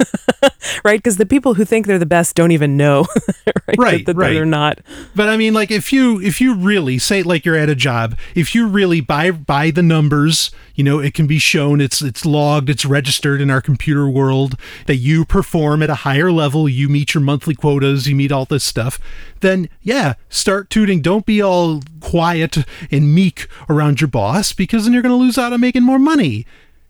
[0.84, 1.00] right?
[1.00, 3.08] Because the people who think they're the best don't even know,
[3.46, 3.56] right?
[3.78, 4.34] Right, that, that right.
[4.34, 4.80] they're not.
[5.16, 8.18] But I mean, like if you if you really say like you're at a job,
[8.36, 10.52] if you really buy buy the numbers,
[10.82, 14.58] you know, it can be shown, it's it's logged, it's registered in our computer world
[14.88, 18.46] that you perform at a higher level, you meet your monthly quotas, you meet all
[18.46, 18.98] this stuff.
[19.42, 21.04] Then yeah, start tooting.
[21.04, 22.58] Don't be all quiet
[22.90, 26.00] and meek around your boss because then you're going to lose out on making more
[26.00, 26.48] money.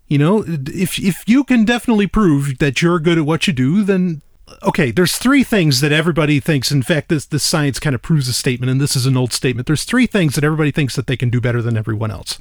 [0.07, 3.83] You know, if if you can definitely prove that you're good at what you do,
[3.83, 4.21] then
[4.63, 6.71] okay, there's three things that everybody thinks.
[6.71, 9.33] In fact, this this science kind of proves a statement, and this is an old
[9.33, 9.67] statement.
[9.67, 12.39] There's three things that everybody thinks that they can do better than everyone else.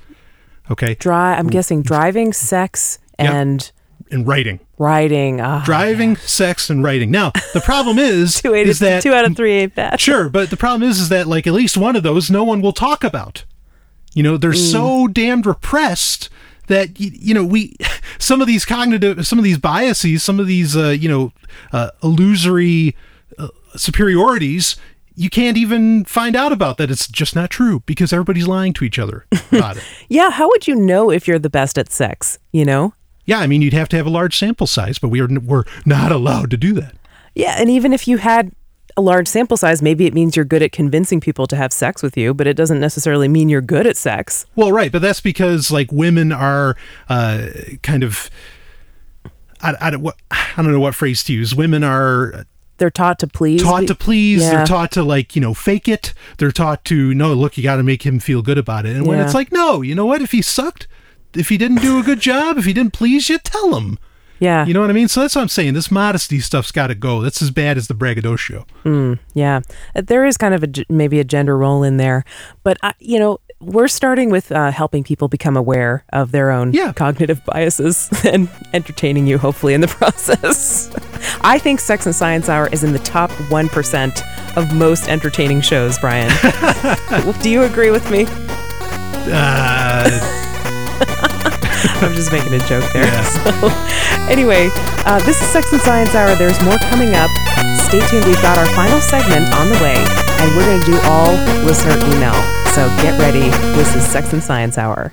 [0.70, 1.34] Okay, Dry.
[1.34, 3.30] I'm guessing driving, sex, Yep.
[3.32, 3.72] and
[4.10, 5.40] in writing, riding.
[5.40, 7.10] Ah, driving, sex, and writing.
[7.10, 10.00] Now, the problem is, two, is that two out of three ain't bad.
[10.00, 12.60] Sure, but the problem is, is that like at least one of those, no one
[12.60, 13.44] will talk about.
[14.14, 16.28] You know, they're so damned repressed
[16.66, 17.76] that you know we
[18.18, 21.32] some of these cognitive, some of these biases, some of these uh, you know
[21.72, 22.96] uh, illusory
[23.38, 24.76] uh, superiorities.
[25.20, 26.90] You can't even find out about that.
[26.90, 29.82] It's just not true because everybody's lying to each other about it.
[30.08, 30.30] Yeah.
[30.30, 32.38] How would you know if you're the best at sex?
[32.52, 32.94] You know.
[33.26, 35.64] Yeah, I mean, you'd have to have a large sample size, but we are we're
[35.84, 36.94] not allowed to do that.
[37.34, 38.52] Yeah, and even if you had
[38.96, 42.02] a large sample size, maybe it means you're good at convincing people to have sex
[42.02, 44.46] with you, but it doesn't necessarily mean you're good at sex.
[44.56, 46.76] Well, right, but that's because like women are
[47.10, 47.48] uh,
[47.82, 48.30] kind of.
[49.62, 51.54] I, I, don't, I don't know what phrase to use.
[51.54, 52.46] Women are
[52.80, 53.62] They're taught to please.
[53.62, 54.40] taught to please.
[54.42, 54.50] Yeah.
[54.56, 56.12] They're taught to like you know fake it.
[56.38, 57.32] They're taught to no.
[57.34, 58.96] Look, you got to make him feel good about it.
[58.96, 59.24] And when Yeah.
[59.26, 60.20] it's like no, you know what?
[60.22, 60.88] If he sucked,
[61.34, 63.98] if he didn't do a good job, if he didn't please you, tell him.
[64.40, 64.64] yeah.
[64.66, 65.06] You know what I mean?
[65.08, 65.74] So that's what I'm saying.
[65.74, 67.20] This modesty stuff's got to go.
[67.20, 68.64] That's as bad as the braggadocio.
[69.34, 69.60] Yeah,
[69.94, 72.24] Uh, there is kind of a maybe a gender role in there,
[72.64, 76.72] but I, you know we're starting with uh, helping people become aware of their own
[76.72, 76.92] Yeah.
[76.92, 80.90] cognitive biases and entertaining you hopefully in the process.
[81.42, 84.22] I think Sex and Science Hour is in the top one percent
[84.56, 85.98] of most entertaining shows.
[85.98, 86.30] Brian,
[87.42, 88.24] do you agree with me?
[89.28, 90.08] Uh,
[92.02, 93.24] I'm just making a joke there.
[93.24, 93.68] So,
[94.30, 94.70] anyway,
[95.04, 96.34] uh, this is Sex and Science Hour.
[96.34, 97.30] There's more coming up.
[97.84, 98.24] Stay tuned.
[98.24, 99.96] We've got our final segment on the way,
[100.40, 101.32] and we're going to do all
[101.64, 102.34] listener email.
[102.74, 103.50] So get ready.
[103.76, 105.12] This is Sex and Science Hour.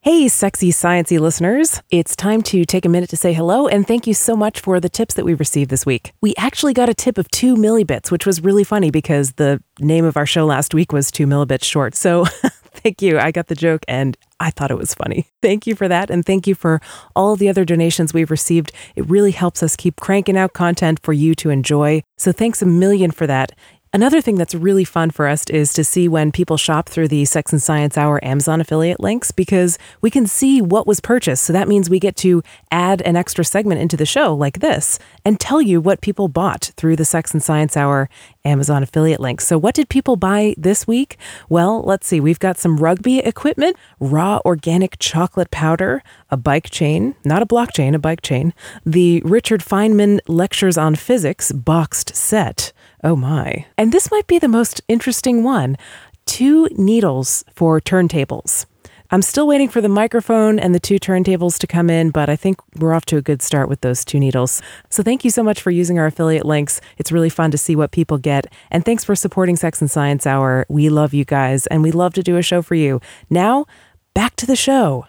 [0.00, 1.80] Hey, sexy, sciencey listeners.
[1.88, 4.80] It's time to take a minute to say hello and thank you so much for
[4.80, 6.12] the tips that we received this week.
[6.20, 10.04] We actually got a tip of two millibits, which was really funny because the name
[10.04, 11.94] of our show last week was two millibits short.
[11.94, 12.24] So
[12.74, 13.18] thank you.
[13.18, 15.28] I got the joke and I thought it was funny.
[15.42, 16.10] Thank you for that.
[16.10, 16.82] And thank you for
[17.14, 18.72] all the other donations we've received.
[18.96, 22.02] It really helps us keep cranking out content for you to enjoy.
[22.18, 23.52] So thanks a million for that.
[23.94, 27.24] Another thing that's really fun for us is to see when people shop through the
[27.26, 31.44] Sex and Science Hour Amazon affiliate links because we can see what was purchased.
[31.44, 32.42] So that means we get to
[32.72, 36.72] add an extra segment into the show like this and tell you what people bought
[36.76, 38.08] through the Sex and Science Hour
[38.44, 39.46] Amazon affiliate links.
[39.46, 41.16] So what did people buy this week?
[41.48, 42.18] Well, let's see.
[42.18, 47.94] We've got some rugby equipment, raw organic chocolate powder, a bike chain, not a blockchain,
[47.94, 52.72] a bike chain, the Richard Feynman Lectures on Physics boxed set.
[53.04, 53.66] Oh my.
[53.76, 55.76] And this might be the most interesting one
[56.24, 58.64] two needles for turntables.
[59.10, 62.34] I'm still waiting for the microphone and the two turntables to come in, but I
[62.34, 64.62] think we're off to a good start with those two needles.
[64.88, 66.80] So thank you so much for using our affiliate links.
[66.96, 68.46] It's really fun to see what people get.
[68.70, 70.64] And thanks for supporting Sex and Science Hour.
[70.70, 73.02] We love you guys and we love to do a show for you.
[73.28, 73.66] Now,
[74.14, 75.06] back to the show.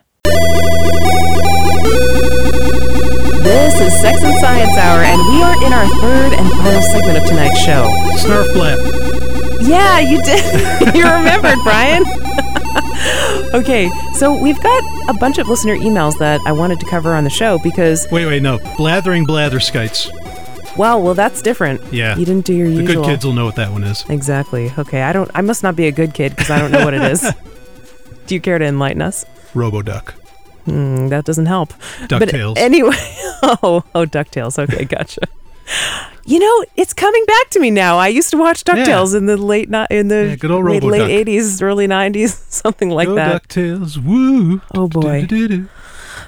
[3.46, 7.18] This is Sex and Science Hour, and we are in our third and final segment
[7.20, 7.86] of tonight's show.
[8.18, 9.68] snarf blap.
[9.68, 10.96] Yeah, you did.
[10.96, 12.04] you remembered, Brian.
[13.54, 17.24] okay, so we've got a bunch of listener emails that I wanted to cover on
[17.24, 18.58] the show because, Wait, wait, no.
[18.78, 20.10] Blathering blatherskites.
[20.76, 21.82] wow, well, that's different.
[21.94, 22.18] Yeah.
[22.18, 23.04] You didn't do your The usual.
[23.04, 24.04] good kids will know what that one is.
[24.10, 24.72] Exactly.
[24.78, 25.30] Okay, I don't.
[25.36, 27.22] I must not be a good kid because I don't know what it is.
[28.26, 29.24] do you care to enlighten us?
[29.54, 30.14] Roboduck.
[30.66, 31.74] Mm, that doesn't help.
[32.08, 32.56] DuckTales.
[32.56, 32.96] But anyway,
[33.44, 34.58] oh, oh, Ducktales.
[34.58, 35.22] Okay, gotcha.
[36.26, 37.98] You know, it's coming back to me now.
[37.98, 40.84] I used to watch Ducktales in the late ni- in the Yeah, good old late
[40.84, 43.44] late eighties, early nineties, something like Go that.
[43.48, 43.98] DuckTales.
[44.04, 44.62] Woo.
[44.74, 45.28] Oh, boy.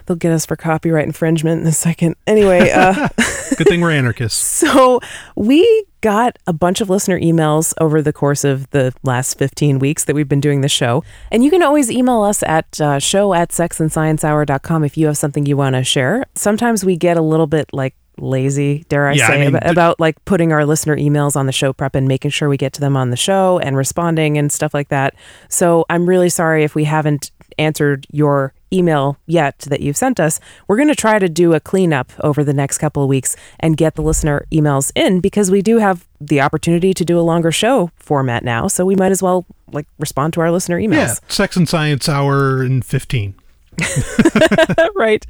[0.08, 2.16] They'll get us for copyright infringement in a second.
[2.26, 3.08] Anyway, uh,
[3.58, 4.38] Good thing we're anarchists.
[4.42, 5.00] so
[5.36, 10.06] we got a bunch of listener emails over the course of the last 15 weeks
[10.06, 11.04] that we've been doing the show.
[11.32, 15.46] And you can always email us at uh, show at sexandsciencehour.com if you have something
[15.46, 16.26] you want to share.
[16.36, 19.64] Sometimes we get a little bit like lazy, dare I Yeah, I say, mean, about,
[19.64, 22.58] the- about like putting our listener emails on the show prep and making sure we
[22.58, 25.14] get to them on the show and responding and stuff like that.
[25.50, 30.40] So I'm really sorry if we haven't answered your email yet that you've sent us.
[30.68, 33.78] We're going to try to do a cleanup over the next couple of weeks and
[33.78, 37.52] get the listener emails in because we do have the opportunity to do a longer
[37.52, 38.68] show format now.
[38.68, 41.22] So we might as well like respond to our listener emails.
[41.22, 41.30] Yeah.
[41.30, 43.36] Sex and Science Hour in 15.
[44.96, 45.26] right.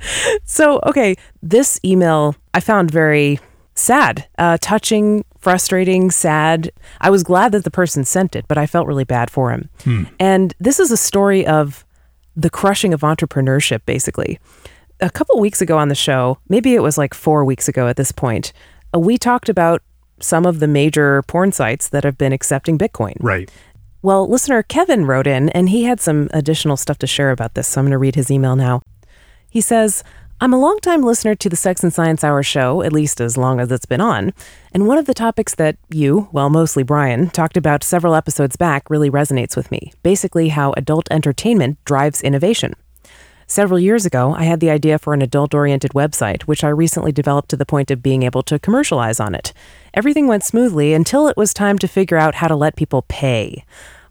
[0.45, 3.39] So, okay, this email I found very
[3.75, 6.71] sad, uh, touching, frustrating, sad.
[7.01, 9.69] I was glad that the person sent it, but I felt really bad for him.
[10.19, 11.85] And this is a story of
[12.37, 14.39] the crushing of entrepreneurship, basically.
[15.01, 17.97] A couple weeks ago on the show, maybe it was like four weeks ago at
[17.97, 18.53] this point,
[18.95, 19.81] uh, we talked about
[20.19, 23.15] some of the major porn sites that have been accepting Bitcoin.
[23.19, 23.51] Right.
[24.01, 27.67] Well, listener Kevin wrote in and he had some additional stuff to share about this,
[27.67, 28.81] so I'm going to read his email now.
[29.49, 30.03] He says,
[30.39, 33.59] I'm a longtime listener to the Sex and Science Hour show, at least as long
[33.59, 34.33] as it's been on.
[34.71, 38.87] And one of the topics that you, well, mostly Brian, talked about several episodes back
[38.87, 39.93] really resonates with me.
[40.03, 42.75] Basically, how adult entertainment drives innovation.
[43.47, 47.11] Several years ago, I had the idea for an adult oriented website, which I recently
[47.11, 49.53] developed to the point of being able to commercialize on it.
[49.95, 53.65] Everything went smoothly until it was time to figure out how to let people pay.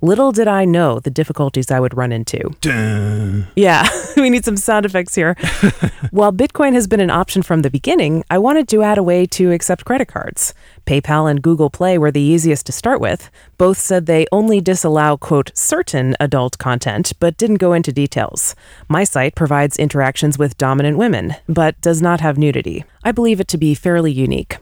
[0.07, 2.39] Little did I know the difficulties I would run into.
[2.61, 3.49] Dun.
[3.57, 5.35] Yeah, we need some sound effects here.
[6.13, 9.27] While Bitcoin has been an option from the beginning, I wanted to add a way
[9.27, 10.55] to accept credit cards.
[10.87, 13.31] PayPal and Google Play were the easiest to start with.
[13.59, 18.55] Both said they only disallow, quote, certain adult content, but didn't go into details.
[18.89, 22.85] My site provides interactions with dominant women, but does not have nudity.
[23.03, 24.59] I believe it to be fairly unique.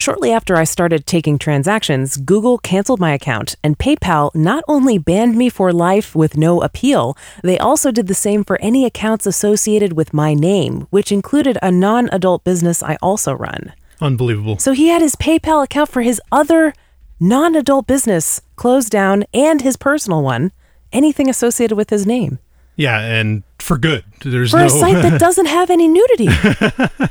[0.00, 5.36] Shortly after I started taking transactions, Google canceled my account, and PayPal not only banned
[5.36, 9.92] me for life with no appeal, they also did the same for any accounts associated
[9.92, 13.74] with my name, which included a non adult business I also run.
[14.00, 14.56] Unbelievable.
[14.58, 16.72] So he had his PayPal account for his other
[17.20, 20.52] non adult business closed down and his personal one,
[20.94, 22.38] anything associated with his name.
[22.76, 24.04] Yeah, and for good.
[24.24, 26.28] There's For no a site that doesn't have any nudity.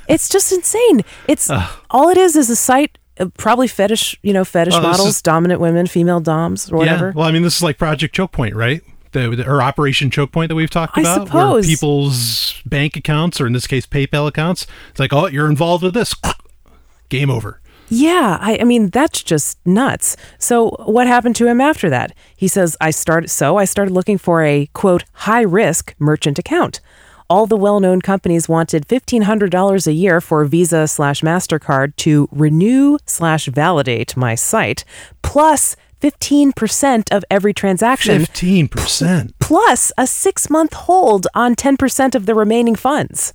[0.08, 1.02] it's just insane.
[1.28, 1.50] It's
[1.92, 5.22] all it is is a site uh, probably fetish, you know, fetish Oh, models, is-
[5.22, 7.08] dominant women, female doms or whatever.
[7.08, 7.12] Yeah.
[7.16, 8.82] Well, I mean, this is like Project Choke Point, right?
[9.12, 11.54] The, the- or Operation Choke Point that we've talked I about, suppose.
[11.66, 15.84] where people's bank accounts, or in this case, PayPal accounts, it's like, oh, you're involved
[15.84, 16.16] with this.
[17.10, 17.60] Game over.
[17.90, 20.16] Yeah, I, I mean that's just nuts.
[20.38, 22.14] So what happened to him after that?
[22.36, 26.82] He says I started so I started looking for a quote high risk merchant account.
[27.30, 31.96] All the well known companies wanted fifteen hundred dollars a year for Visa slash Mastercard
[31.98, 34.84] to renew slash validate my site,
[35.22, 35.76] plus.
[35.76, 39.38] plus fifteen percent of every transaction, Fifteen percent.
[39.40, 43.34] plus a six month hold on ten percent of the remaining funds.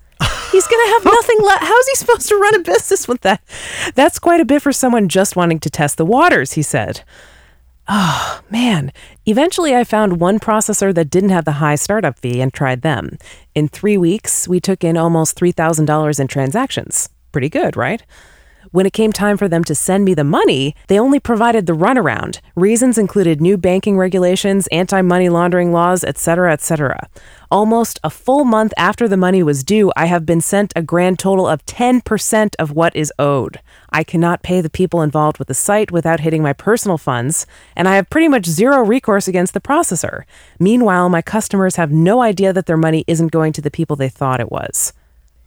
[0.51, 1.65] He's going to have nothing left.
[1.65, 3.43] How's he supposed to run a business with that?
[3.95, 7.03] That's quite a bit for someone just wanting to test the waters, he said.
[7.89, 8.93] Oh, man.
[9.27, 13.19] Eventually, I found one processor that didn't have the high startup fee and tried them.
[13.55, 17.11] In three weeks, we took in almost $3,000 in transactions.
[17.33, 18.03] Pretty good, right?
[18.75, 21.77] When it came time for them to send me the money, they only provided the
[21.77, 22.41] runaround.
[22.57, 27.09] Reasons included new banking regulations, anti-money laundering laws, etc., etc.
[27.53, 31.21] Almost a full month after the money was due, I have been sent a grand
[31.21, 33.61] total of 10% of what is owed.
[33.91, 37.47] I cannot pay the people involved with the site without hitting my personal funds,
[37.77, 40.25] and I have pretty much zero recourse against the processor.
[40.59, 44.09] Meanwhile, my customers have no idea that their money isn't going to the people they
[44.09, 44.93] thought it was.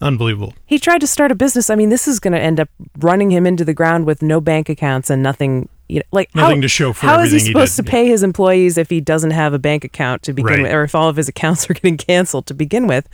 [0.02, 0.54] Unbelievable.
[0.66, 1.70] He tried to start a business.
[1.70, 2.70] I mean, this is going to end up
[3.00, 5.70] running him into the ground with no bank accounts and nothing.
[5.90, 7.86] You know, like Nothing how, to show for How is he he supposed did.
[7.86, 10.62] to pay his employees if he doesn't have a bank account to begin Right.
[10.64, 13.08] with, or if all of his accounts are getting canceled to begin with?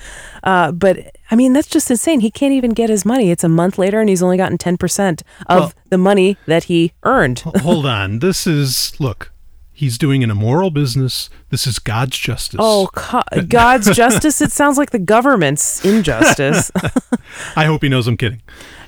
[0.43, 2.19] Uh, but I mean, that's just insane.
[2.21, 3.29] He can't even get his money.
[3.29, 6.63] It's a month later, and he's only gotten ten percent of Well- the money that
[6.63, 7.41] he earned.
[7.41, 8.19] Hold on.
[8.19, 9.31] This is look.
[9.75, 11.29] He's doing an immoral business.
[11.49, 12.59] This is God's justice.
[12.61, 14.39] Oh, co- God's justice!
[14.39, 16.71] It sounds like the government's injustice.
[17.55, 18.41] I hope he knows I'm kidding.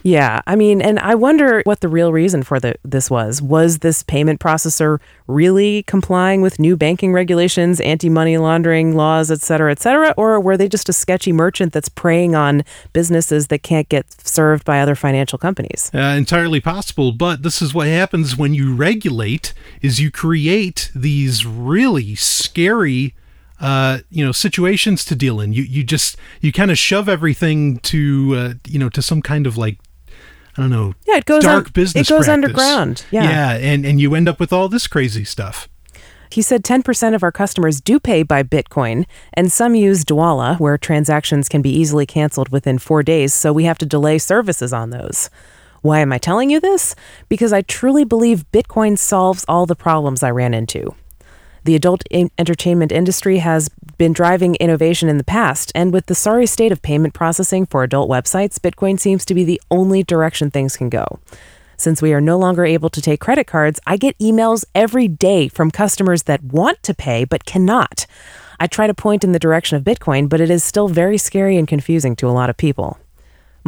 [0.06, 3.42] Yeah, I mean, and I wonder what the real reason for the this was.
[3.42, 9.72] Was this payment processor really complying with new banking regulations, anti-money laundering laws, et cetera,
[9.72, 13.90] et cetera, or were they just a sketchy merchant that's preying on businesses that can't
[13.90, 15.90] get served by other financial companies?
[15.92, 21.48] Uh, entirely possible, but this is what happens when you regulate: is you create these
[21.48, 23.16] really scary,
[23.60, 25.52] uh, you know, situations to deal in.
[25.52, 29.48] You you just you kind of shove everything to uh, you know to some kind
[29.48, 29.80] of like
[30.58, 32.08] I don't know Yeah, it goes dark un- business.
[32.08, 32.34] It goes practice.
[32.34, 33.06] underground.
[33.12, 33.24] Yeah.
[33.24, 35.68] yeah, and and you end up with all this crazy stuff.
[36.32, 40.78] He said 10% of our customers do pay by Bitcoin, and some use Dwolla, where
[40.78, 44.90] transactions can be easily canceled within four days, so we have to delay services on
[44.90, 45.30] those.
[45.82, 46.96] Why am I telling you this?
[47.30, 50.96] Because I truly believe Bitcoin solves all the problems I ran into.
[51.66, 56.14] The adult en- entertainment industry has been driving innovation in the past, and with the
[56.14, 60.52] sorry state of payment processing for adult websites, Bitcoin seems to be the only direction
[60.52, 61.20] things can go.
[61.76, 65.48] Since we are no longer able to take credit cards, I get emails every day
[65.48, 68.06] from customers that want to pay but cannot.
[68.60, 71.58] I try to point in the direction of Bitcoin, but it is still very scary
[71.58, 73.00] and confusing to a lot of people.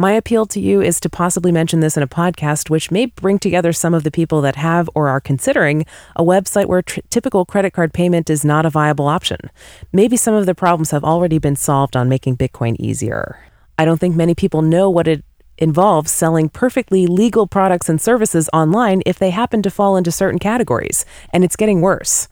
[0.00, 3.40] My appeal to you is to possibly mention this in a podcast, which may bring
[3.40, 7.72] together some of the people that have or are considering a website where typical credit
[7.72, 9.50] card payment is not a viable option.
[9.92, 13.40] Maybe some of the problems have already been solved on making Bitcoin easier.
[13.76, 15.24] I don't think many people know what it
[15.58, 20.38] involves selling perfectly legal products and services online if they happen to fall into certain
[20.38, 22.28] categories, and it's getting worse.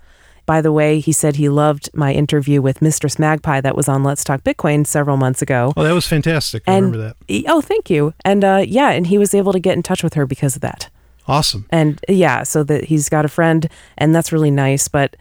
[0.47, 4.03] By the way, he said he loved my interview with Mistress Magpie that was on
[4.05, 5.72] Let's Talk Bitcoin several months ago.
[5.76, 6.62] Oh, that was fantastic.
[6.66, 7.44] I And remember that.
[7.49, 8.14] oh, thank you.
[8.24, 10.62] And uh, yeah, and he was able to get in touch with her because of
[10.62, 10.88] that.
[11.28, 11.66] Awesome.
[11.70, 13.68] And yeah, so that he's got a friend,
[13.99, 14.86] and that's really nice.
[14.88, 15.16] But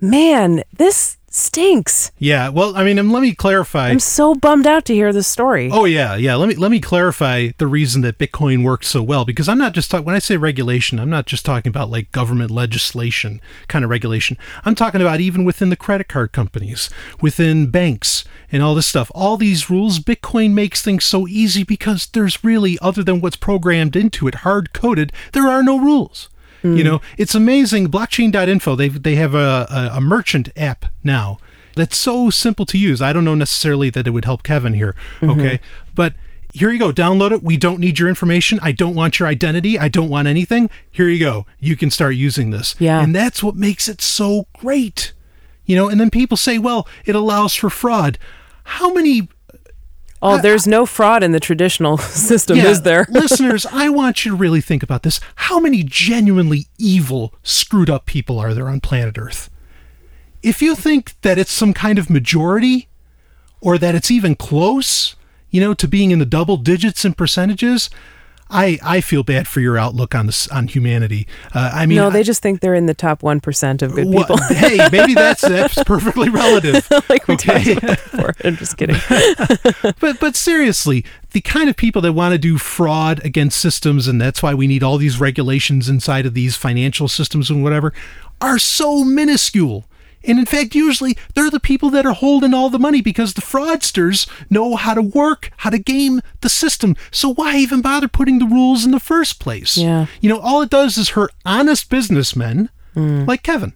[0.00, 2.10] man, this stinks.
[2.18, 2.48] Yeah.
[2.48, 3.88] Well, I mean, and let me clarify.
[3.88, 5.70] I'm so bummed out to hear this story.
[5.72, 6.34] Oh yeah, yeah.
[6.34, 9.72] Let me let me clarify the reason that Bitcoin works so well because I'm not
[9.72, 13.84] just talking when I say regulation, I'm not just talking about like government legislation kind
[13.84, 14.36] of regulation.
[14.64, 19.10] I'm talking about even within the credit card companies, within banks and all this stuff.
[19.14, 23.96] All these rules, Bitcoin makes things so easy because there's really other than what's programmed
[23.96, 26.28] into it, hard coded, there are no rules.
[26.62, 26.76] Mm.
[26.76, 27.88] You know, it's amazing.
[27.88, 31.38] Blockchain.info, they they have a, a, a merchant app now
[31.74, 33.00] that's so simple to use.
[33.00, 34.94] I don't know necessarily that it would help Kevin here.
[35.20, 35.40] Mm-hmm.
[35.40, 35.60] Okay.
[35.94, 36.14] But
[36.52, 36.92] here you go.
[36.92, 37.42] Download it.
[37.42, 38.58] We don't need your information.
[38.62, 39.78] I don't want your identity.
[39.78, 40.70] I don't want anything.
[40.90, 41.46] Here you go.
[41.60, 42.74] You can start using this.
[42.78, 43.00] Yeah.
[43.00, 45.12] And that's what makes it so great.
[45.66, 48.18] You know, and then people say, well, it allows for fraud.
[48.64, 49.28] How many
[50.20, 53.06] Oh, there's no fraud in the traditional system, Yeah, is there?
[53.10, 55.20] listeners, I want you to really think about this.
[55.36, 59.48] How many genuinely evil, screwed up people are there on planet Earth?
[60.42, 62.88] If you think that it's some kind of majority,
[63.60, 65.16] or that it's even close,
[65.50, 67.90] you know, to being in the double digits in percentages,
[68.50, 71.26] I I feel bad for your outlook on this on humanity.
[71.54, 74.20] Uh, I mean, no, they just think they're in the top 1% of good Wha-
[74.20, 74.36] people.
[74.48, 76.86] hey, maybe that's that's perfectly relative.
[77.08, 77.74] like we okay.
[77.74, 78.34] talked about before.
[78.44, 78.96] I'm just kidding.
[80.00, 84.20] but but seriously, the kind of people that want to do fraud against systems, and
[84.20, 87.92] that's why we need all these regulations inside of these financial systems and whatever,
[88.40, 89.84] are so minuscule.
[90.28, 93.40] And in fact, usually they're the people that are holding all the money because the
[93.40, 96.96] fraudsters know how to work, how to game the system.
[97.10, 99.76] So why even bother putting the rules in the first place?
[99.76, 100.06] Yeah.
[100.20, 103.26] You know, all it does is hurt honest businessmen mm.
[103.26, 103.72] like Kevin.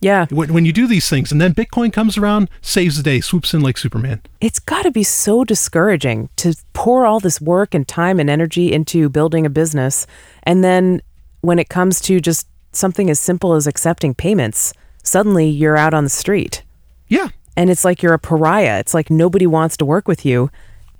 [0.00, 0.26] Yeah.
[0.30, 3.52] When, when you do these things, and then Bitcoin comes around, saves the day, swoops
[3.52, 4.22] in like Superman.
[4.40, 8.72] It's got to be so discouraging to pour all this work and time and energy
[8.72, 10.06] into building a business.
[10.42, 11.02] And then
[11.42, 14.72] when it comes to just something as simple as accepting payments,
[15.02, 16.62] suddenly you're out on the street.
[17.08, 17.28] Yeah.
[17.56, 18.78] And it's like you're a pariah.
[18.78, 20.50] It's like nobody wants to work with you.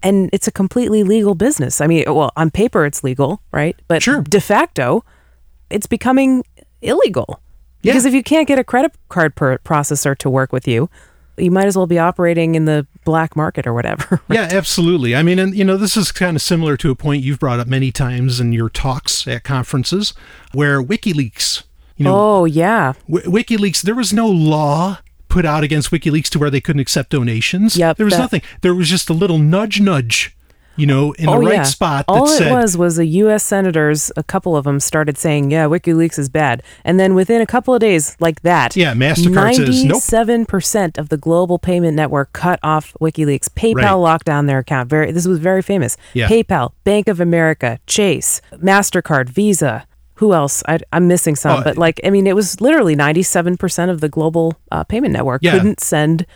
[0.02, 1.80] And it's a completely legal business.
[1.80, 3.76] I mean, well, on paper it's legal, right?
[3.88, 4.22] But Sure.
[4.22, 5.04] de facto,
[5.68, 6.44] it's becoming
[6.82, 7.40] illegal.
[7.82, 7.92] Yeah.
[7.92, 10.88] Because if you can't get a credit card per- processor to work with you,
[11.36, 14.20] you might as well be operating in the black market or whatever.
[14.30, 15.14] Yeah, absolutely.
[15.16, 17.60] I mean, and you know, this is kind of similar to a point you've brought
[17.60, 20.12] up many times in your talks at conferences,
[20.52, 21.62] where WikiLeaks,
[22.00, 22.94] you know, oh, yeah.
[23.08, 24.98] w- WikiLeaks, there was no law
[25.28, 27.76] put out against WikiLeaks to where they couldn't accept donations.
[27.76, 28.42] Yep, there was that- nothing.
[28.62, 30.34] There was just a little nudge, nudge,
[30.76, 31.62] you know, in oh, the right yeah.
[31.64, 33.44] spot that All said, it was was the U.S.
[33.44, 36.62] senators, a couple of them started saying, yeah, WikiLeaks is bad.
[36.84, 41.16] And then within a couple of days, like that, Yeah, MasterCard says, 97% of the
[41.18, 43.50] global payment network cut off WikiLeaks.
[43.50, 43.92] PayPal Right.
[43.92, 44.88] locked down their account.
[44.88, 45.96] Very, This was very famous.
[46.14, 46.28] Yeah.
[46.28, 49.86] PayPal, Bank of America, Chase, MasterCard, Visa.
[50.20, 50.62] Who else?
[50.68, 54.08] I, I'm missing some, Oh, but like, I mean, it was literally 97% of the
[54.08, 55.52] global uh, payment network Yeah.
[55.52, 56.26] couldn't send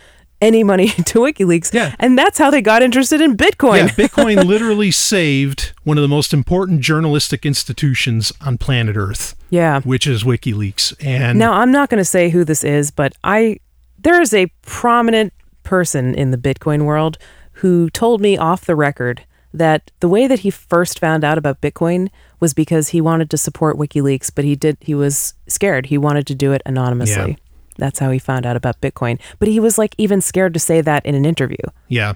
[0.41, 1.71] any money to WikiLeaks.
[1.73, 1.95] Yeah.
[1.99, 3.77] And that's how they got interested in Bitcoin.
[3.83, 9.81] Yeah, Bitcoin literally saved one of the most important journalistic institutions on planet Earth, yeah.
[9.81, 10.93] which is WikiLeaks.
[11.05, 13.59] And Now, I'm not going to say who this is, but I
[13.99, 15.31] there is a prominent
[15.63, 17.17] person in the Bitcoin world
[17.53, 19.23] who told me off the record
[19.57, 23.37] that the way that he first found out about Bitcoin was because he wanted to
[23.37, 25.87] support WikiLeaks, but he did he was scared.
[25.87, 27.31] He wanted to do it anonymously.
[27.31, 27.35] Yeah.
[27.77, 29.19] That's how he found out about Bitcoin.
[29.37, 31.57] But he was like even scared to say that in an interview.
[31.89, 32.13] yeah,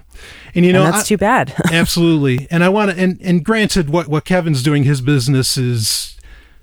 [0.54, 1.54] and you know, and that's I- too bad.
[1.72, 2.48] absolutely.
[2.50, 6.16] And I want to, and and granted, what what Kevin's doing, his business is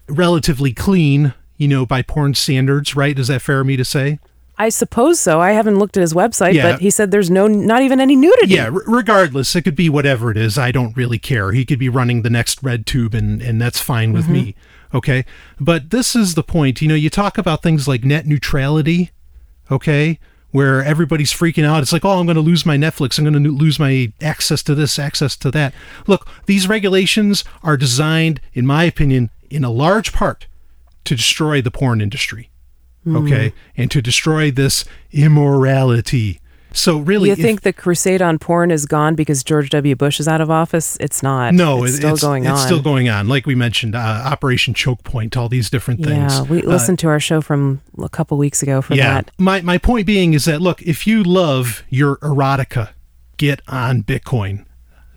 [0.09, 3.17] relatively clean, you know, by porn standards, right?
[3.19, 4.19] Is that fair of me to say?
[4.58, 5.39] I suppose so.
[5.39, 6.72] I haven't looked at his website, Yeah.
[6.72, 8.55] but he said there's no not even any nudity.
[8.55, 10.58] Yeah, r- regardless, it could be whatever it is.
[10.58, 11.51] I don't really care.
[11.51, 14.34] He could be running the next RedTube and and that's fine with mm-hmm.
[14.34, 14.55] me.
[14.93, 15.26] Okay?
[15.60, 16.82] But this is the point.
[16.82, 19.12] You know, you talk about things like net neutrality,
[19.70, 20.18] okay?
[20.51, 21.84] Where everybody's freaking out.
[21.84, 23.20] It's like, "Oh, I'm going to lose my Netflix.
[23.20, 25.74] I'm going to lose my access to this, access to that."
[26.08, 30.47] Look, these regulations are designed in my opinion in a large part
[31.03, 32.49] to destroy the porn industry.
[33.16, 33.53] Okay?
[33.76, 36.39] And to destroy this immorality.
[36.74, 39.95] So really You if- think the crusade on porn is gone because George W.
[39.95, 40.95] Bush is out of office?
[40.99, 41.53] It's not.
[41.53, 42.55] No, it's it- still going it's on.
[42.58, 43.28] It's still going on.
[43.28, 46.34] Like we mentioned, uh, Operation Choke Point, all these different things.
[46.34, 49.14] Yeah, we Uh, listened to our show from a couple weeks ago for yeah.
[49.14, 49.32] that.
[49.39, 52.89] My my point being is that look, if you love your erotica,
[53.38, 54.66] get on Bitcoin.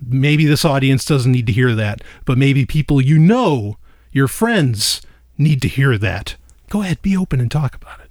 [0.02, 3.76] Maybe this audience doesn't need to hear that, but maybe people you know,
[4.12, 5.02] your friends,
[5.36, 6.36] need to hear that.
[6.70, 8.10] Go ahead, be open and talk about it.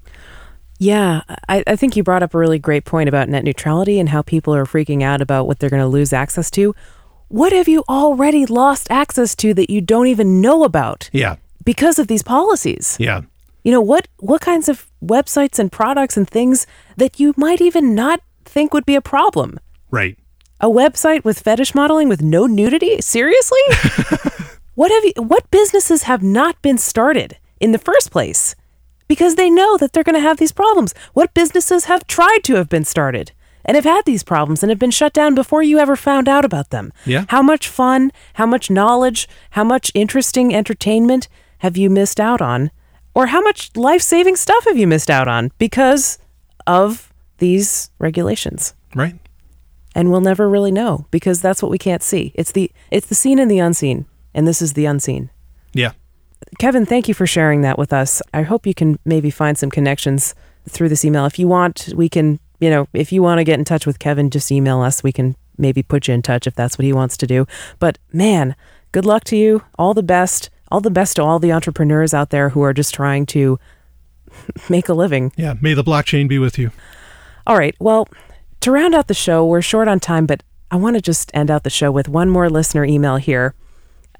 [0.78, 4.10] Yeah, I, I think you brought up a really great point about net neutrality and
[4.10, 6.76] how people are freaking out about what they're going to lose access to.
[7.30, 11.36] What have you already lost access to that you don't even know about Yeah,
[11.66, 12.95] because of these policies?
[12.99, 13.22] yeah.
[13.64, 17.93] You know, what what kinds of websites and products and things that you might even
[17.93, 19.60] not think would be a problem?
[19.91, 20.18] Right.
[20.62, 23.01] A website with fetish modeling with no nudity?
[23.01, 23.60] Seriously?
[24.76, 28.55] what have you what businesses have not been started in the first place
[29.07, 30.93] because they know that they're going to have these problems?
[31.14, 33.32] What businesses have tried to have been started
[33.66, 36.45] and have had these problems and have been shut down before you ever found out
[36.45, 36.93] about them?
[37.05, 37.26] Yeah.
[37.30, 41.28] How much fun, how much knowledge, how much interesting entertainment
[41.60, 42.72] have you missed out on?
[43.16, 46.20] Or how much life-saving stuff have you missed out on because
[46.68, 48.74] of these regulations?
[48.95, 49.16] Right.
[49.95, 52.32] and we'll never really know because that's what we can't see.
[52.36, 55.30] It's the it's the seen and the unseen, and this is the unseen.
[55.74, 55.91] Yeah.
[56.58, 58.22] Kevin, thank you for sharing that with us.
[58.34, 60.36] I hope you can maybe find some connections
[60.68, 61.26] through this email.
[61.26, 64.00] If you want, we can, you know, if you want to get in touch with
[64.00, 65.04] Kevin, just email us.
[65.04, 67.46] We can maybe put you in touch if that's what he wants to do.
[67.80, 68.56] But man,
[68.92, 69.64] good luck to you.
[69.78, 70.50] All the best.
[70.72, 73.60] All the best to all the entrepreneurs out there who are just trying to
[74.70, 75.32] make a living.
[75.36, 75.56] Yeah.
[75.62, 76.72] May the blockchain be with you.
[77.48, 77.76] All right.
[77.80, 78.08] Well,
[78.62, 81.50] to round out the show, we're short on time, but I want to just end
[81.50, 83.56] out the show with one more listener email here.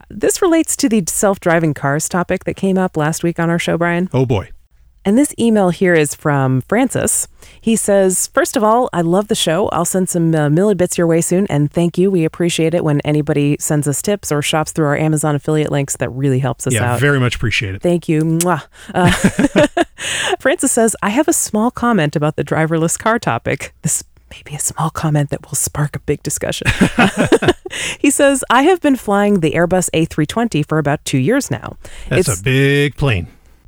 [0.10, 3.60] This relates to the self driving cars topic that came up last week on our
[3.60, 4.10] show, Brian.
[4.14, 4.50] Oh boy.
[5.06, 7.28] And this email here is from Francis.
[7.62, 9.70] He says, First of all, I love the show.
[9.70, 11.48] I'll send some uh, millibits your way soon.
[11.48, 12.12] And thank you.
[12.12, 15.96] We appreciate it when anybody sends us tips or shops through our Amazon affiliate links.
[15.98, 16.82] That really helps us Yeah.
[16.84, 16.94] out.
[16.96, 17.82] Yeah, very much appreciate it.
[17.82, 18.22] Thank you.
[18.24, 18.64] Mwah.
[18.94, 19.10] Uh,
[20.40, 23.74] Francis says, I have a small comment about the driverless car topic.
[23.84, 26.68] This may be a small comment that will spark a big discussion.
[28.00, 31.78] he says, I have been flying the Airbus A320 for about two years now.
[32.10, 33.28] That's it's, a big plane.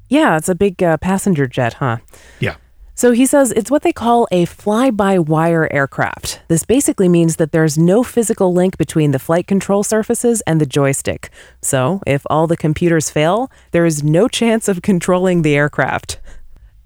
[0.10, 1.98] yeah, it's a big uh, passenger jet, huh?
[2.40, 2.56] Yeah.
[2.94, 6.42] So he says it's what they call a fly by wire aircraft.
[6.50, 10.68] This basically means that there's no physical link between the flight control surfaces and the
[10.68, 11.32] joystick.
[11.64, 16.20] So if all the computers fail, there is no chance of controlling the aircraft.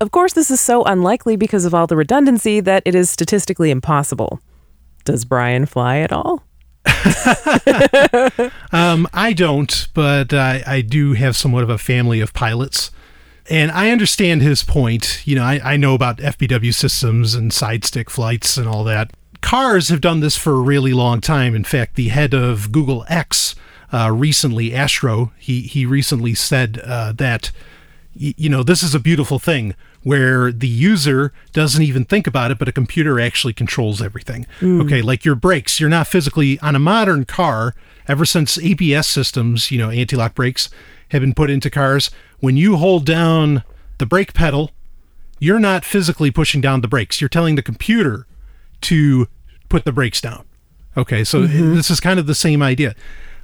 [0.01, 3.71] Of course, this is so unlikely because of all the redundancy that it is statistically
[3.71, 4.39] impossible.
[5.05, 6.43] Does Brian fly at all?
[8.71, 12.91] Um, I don't, but I, I do have somewhat of a family of pilots.
[13.49, 15.21] And I understand his point.
[15.25, 19.11] You know, I, I know about FBW systems and side stick flights and all that.
[19.41, 21.55] Cars have done this for a really long time.
[21.55, 23.55] In fact, the head of Google X
[23.93, 27.51] uh, recently, Astro, he, he recently said uh, that,
[28.15, 32.57] you know, this is a beautiful thing where the user doesn't even think about it,
[32.57, 34.45] but a computer actually controls everything.
[34.61, 34.83] Mm.
[34.85, 37.75] Okay, like your brakes, you're not physically on a modern car.
[38.07, 40.69] Ever since ABS systems, you know, anti-lock brakes
[41.09, 42.09] have been put into cars,
[42.39, 43.63] when you hold down
[43.97, 44.71] the brake pedal,
[45.39, 47.19] you're not physically pushing down the brakes.
[47.19, 48.27] You're telling the computer
[48.81, 49.27] to
[49.69, 50.45] put the brakes down.
[50.95, 51.75] Okay, so mm-hmm.
[51.75, 52.95] this is kind of the same idea.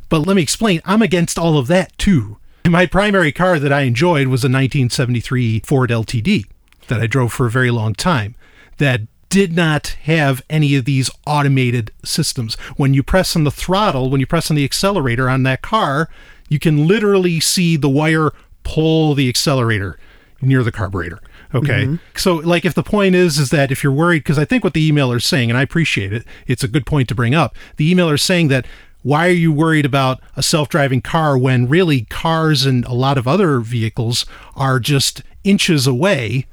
[0.07, 0.81] But let me explain.
[0.85, 2.37] I'm against all of that too.
[2.71, 6.45] My primary car that I enjoyed was a 1973 Ford LTD
[6.87, 8.33] that I drove for a very long time
[8.77, 12.53] that did not have any of these automated systems.
[12.77, 16.09] When you press on the throttle, when you press on the accelerator on that car,
[16.47, 18.31] you can literally see the wire
[18.63, 19.99] pull the accelerator
[20.41, 21.19] near the carburetor.
[21.53, 21.83] Okay.
[21.83, 21.95] Mm-hmm.
[22.15, 24.73] So like if the point is is that if you're worried because I think what
[24.73, 27.53] the emailer is saying and I appreciate it, it's a good point to bring up.
[27.75, 28.65] The emailer is saying that
[29.03, 33.27] why are you worried about a self-driving car when really cars and a lot of
[33.27, 34.25] other vehicles
[34.55, 36.45] are just inches away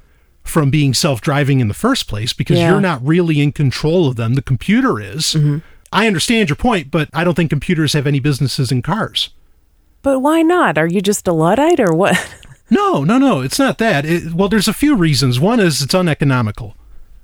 [0.42, 2.70] from being self-driving in the first place because Yeah.
[2.70, 4.34] you're not really in control of them.
[4.34, 5.34] The computer is.
[5.34, 5.58] Mm-hmm.
[5.92, 9.30] I understand your point, but I don't think computers have any businesses in cars.
[10.02, 10.78] But why not?
[10.78, 12.16] Are you just a Luddite or what?
[12.70, 13.40] No, no, no.
[13.40, 14.04] It's not that.
[14.04, 15.40] It, well, there's a few reasons.
[15.40, 16.76] One is it's uneconomical.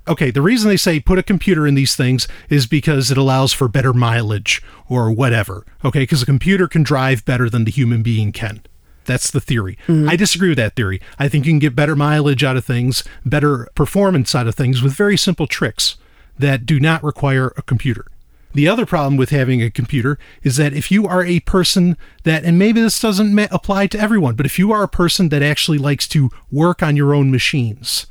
[0.07, 3.53] Okay, the reason they say put a computer in these things is because it allows
[3.53, 5.65] for better mileage or whatever.
[5.83, 8.61] Okay, because a computer can drive better than the human being can.
[9.05, 9.77] That's the theory.
[9.87, 10.09] Mm-hmm.
[10.09, 11.01] I disagree with that theory.
[11.17, 14.81] I think you can get better mileage out of things, better performance out of things
[14.81, 15.97] with very simple tricks
[16.37, 18.05] that do not require a computer.
[18.53, 22.45] The other problem with having a computer is that if you are a person that,
[22.45, 25.43] and maybe this doesn't ma- apply to everyone, but if you are a person that
[25.43, 28.07] actually likes to work on your own machines,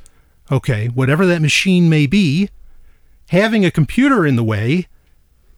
[0.51, 2.49] okay, whatever that machine may be,
[3.29, 4.87] having a computer in the way,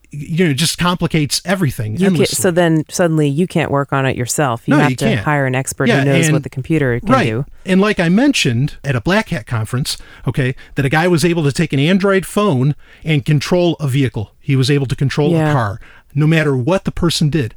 [0.09, 2.41] you know, just complicates everything You can't, endlessly.
[2.41, 4.65] so then suddenly you can't work on it yourself.
[4.65, 5.19] You No, have you to can't.
[5.19, 7.25] hire an expert Yeah, who knows and- what the computer can right.
[7.25, 7.45] do.
[7.65, 11.43] And like I mentioned at a Black Hat conference, okay, that a guy was able
[11.43, 12.73] to take an Android phone
[13.03, 14.31] and control a vehicle.
[14.39, 15.49] He was able to control Yeah.
[15.49, 15.81] a car,
[16.15, 17.53] no matter what the person did.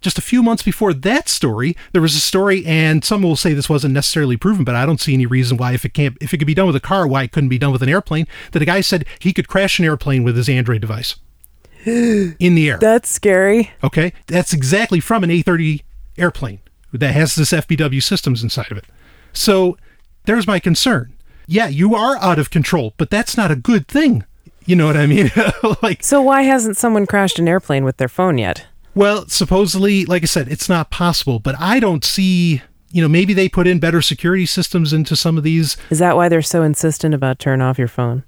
[0.00, 3.52] Just a few months before that story, there was a story, and some will say
[3.52, 6.32] this wasn't necessarily proven, but I don't see any reason why, if it can't, if
[6.32, 8.26] it could be done with a car, why it couldn't be done with an airplane.
[8.52, 11.16] That a guy said he could crash an airplane with his Android device
[11.84, 12.78] in the air.
[12.78, 13.72] That's scary.
[13.82, 15.82] Okay, that's exactly from an A30
[16.16, 16.60] airplane
[16.92, 18.84] that has this FBW systems inside of it.
[19.32, 19.76] So
[20.24, 21.12] there's my concern.
[21.46, 24.24] Yeah, you are out of control, but that's not a good thing.
[24.64, 25.30] You know what I mean?
[25.82, 28.66] like, So why hasn't someone crashed an airplane with their phone yet?
[28.98, 33.32] Well, supposedly, like I said, it's not possible, but I don't see, you know, maybe
[33.32, 35.76] they put in better security systems into some of these.
[35.88, 38.24] Is that why they're so insistent about turn off your phone?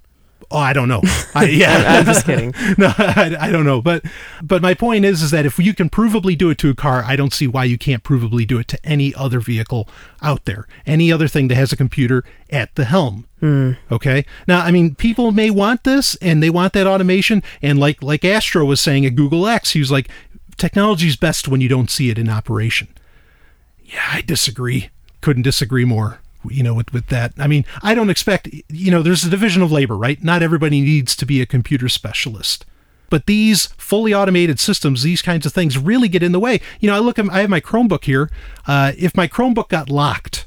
[0.52, 1.02] Oh, I don't know.
[1.34, 2.54] I, yeah, I'm just kidding.
[2.78, 3.80] no, I, I don't know.
[3.80, 4.04] But
[4.42, 7.04] but my point is is that if you can provably do it to a car,
[7.04, 9.88] I don't see why you can't provably do it to any other vehicle
[10.22, 13.26] out there, any other thing that has a computer at the helm.
[13.38, 13.72] Hmm.
[13.90, 14.24] Okay.
[14.46, 17.42] Now, I mean, people may want this and they want that automation.
[17.62, 20.08] And like like Astro was saying at Google X, he was like,
[20.60, 22.88] technology's best when you don't see it in operation.
[23.84, 24.90] Yeah, I disagree.
[25.20, 26.20] Couldn't disagree more.
[26.48, 27.32] You know, with with that.
[27.38, 28.48] I mean, I don't expect.
[28.68, 30.22] You know, there's a division of labor, right?
[30.22, 32.64] Not everybody needs to be a computer specialist.
[33.10, 36.60] But these fully automated systems, these kinds of things, really get in the way.
[36.78, 38.30] You know, I look at I have my Chromebook here.
[38.66, 40.46] Uh, if my Chromebook got locked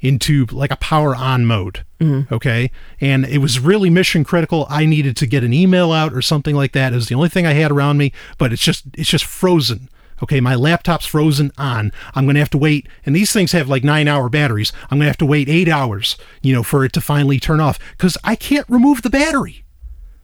[0.00, 2.34] into like a power on mode, Mm-hmm.
[2.34, 2.70] okay,
[3.00, 6.54] and it was really mission critical, I needed to get an email out or something
[6.54, 6.92] like that.
[6.92, 9.88] It was the only thing I had around me, but it's just it's just frozen.
[10.22, 11.92] Okay, my laptop's frozen on.
[12.14, 14.72] I'm going to have to wait, and these things have like nine hour batteries.
[14.84, 17.60] I'm going to have to wait eight hours, you know, for it to finally turn
[17.60, 19.64] off because I can't remove the battery.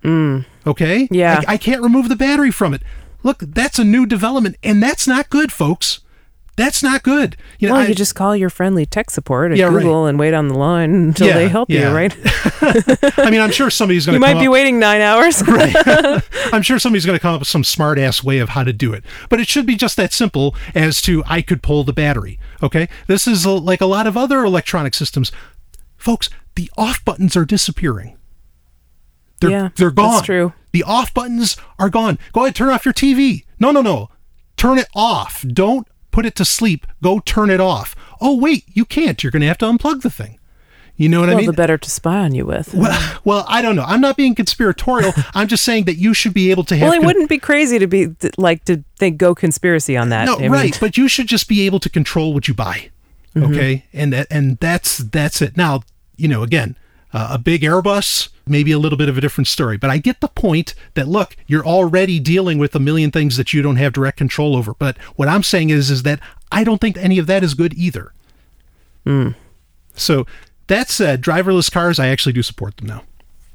[0.03, 0.47] Mm.
[0.67, 1.09] Okay?
[1.11, 1.43] Yeah.
[1.47, 2.83] I, I can't remove the battery from it.
[3.23, 6.01] Look, that's a new development, and that's not good, folks.
[6.61, 7.39] That's not good.
[7.59, 9.79] You know, Well, I, you just call your friendly tech support at Yeah, right.
[9.79, 11.89] Google and wait on the line until Yeah, they help yeah.
[11.89, 12.15] you, right?
[13.19, 14.17] I mean, I'm sure somebody's going to.
[14.17, 15.43] You might come be up, waiting nine hours.
[16.53, 18.75] I'm sure somebody's going to come up with some smart ass way of how to
[18.75, 19.05] do it.
[19.31, 22.39] But it should be just that simple as to I could pull the battery.
[22.63, 22.91] Okay?
[23.07, 25.33] This is uh, like a lot of other electronic systems.
[25.97, 28.19] Folks, the off buttons are disappearing.
[29.41, 30.23] They're, Yeah, they're that's gone.
[30.25, 30.53] true.
[30.73, 32.19] The off buttons are gone.
[32.35, 33.45] Go ahead, turn off your TV.
[33.59, 34.11] No, no, no.
[34.59, 35.43] Turn it off.
[35.49, 36.87] Don't put it to sleep.
[37.03, 37.95] Go turn it off.
[38.21, 39.23] Oh, wait, you can't.
[39.23, 40.39] You're going to have to unplug the thing.
[41.01, 41.47] You know what well, I mean?
[41.47, 42.75] the better to spy on you with.
[42.75, 43.85] Well, well, I don't know.
[43.85, 45.15] I'm not being conspiratorial.
[45.35, 46.89] I'm just saying that you should be able to have.
[46.89, 50.27] Well, it con- wouldn't be crazy to be like to think go conspiracy on that.
[50.27, 52.91] no, I mean, right, but you should just be able to control what you buy.
[53.35, 53.51] Mm-hmm.
[53.51, 55.57] Okay, and that and that's that's it.
[55.57, 55.81] Now,
[56.17, 56.77] you know, again,
[57.13, 60.21] uh, a big Airbus, maybe a little bit of a different story, but I get
[60.21, 63.93] the point that look, you're already dealing with a million things that you don't have
[63.93, 64.75] direct control over.
[64.75, 66.21] But what I'm saying is, is that
[66.53, 68.13] I don't think any of that is good either.
[69.05, 69.31] Hmm.
[69.95, 70.27] So
[70.67, 73.03] that said, driverless cars, I actually do support them now.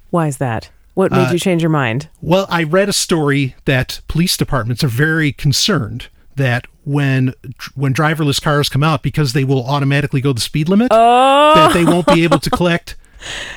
[0.09, 0.69] Why is that?
[0.93, 2.07] What Uh, made you change your mind?
[2.21, 7.33] Well, I read a story that police departments are very concerned that when
[7.73, 11.83] when driverless cars come out, because they will automatically go the speed limit, that they
[11.85, 12.95] won't be able to collect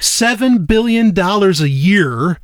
[0.01, 2.39] seven billion dollars a year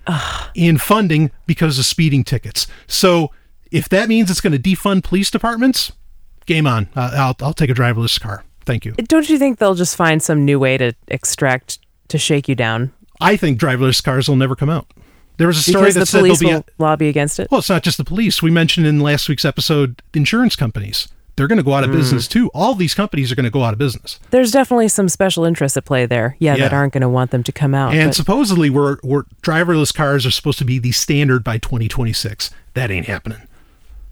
[0.54, 2.66] in funding because of speeding tickets.
[2.86, 3.30] So,
[3.70, 5.92] if that means it's going to defund police departments,
[6.46, 6.88] game on.
[6.94, 8.44] Uh, I'll I'll take a driverless car.
[8.64, 8.92] Thank you.
[8.92, 11.78] Don't you think they'll just find some new way to extract
[12.08, 12.92] to shake you down?
[13.20, 14.86] I think driverless cars will never come out.
[15.36, 16.66] There was a story Because that the said police there'll be.
[16.78, 17.48] will lobby against it.
[17.50, 18.40] Well, it's not just the police.
[18.40, 21.08] We mentioned in last week's episode insurance companies.
[21.36, 21.96] They're going to go out of Hmm.
[21.96, 22.48] business too.
[22.54, 24.20] All these companies are going to go out of business.
[24.30, 26.36] There's definitely some special interests at play there.
[26.38, 27.92] Yeah, that aren't going to want them to come out.
[27.92, 32.50] And but- supposedly, we're, we're driverless cars are supposed to be the standard by 2026.
[32.74, 33.38] That ain't happening.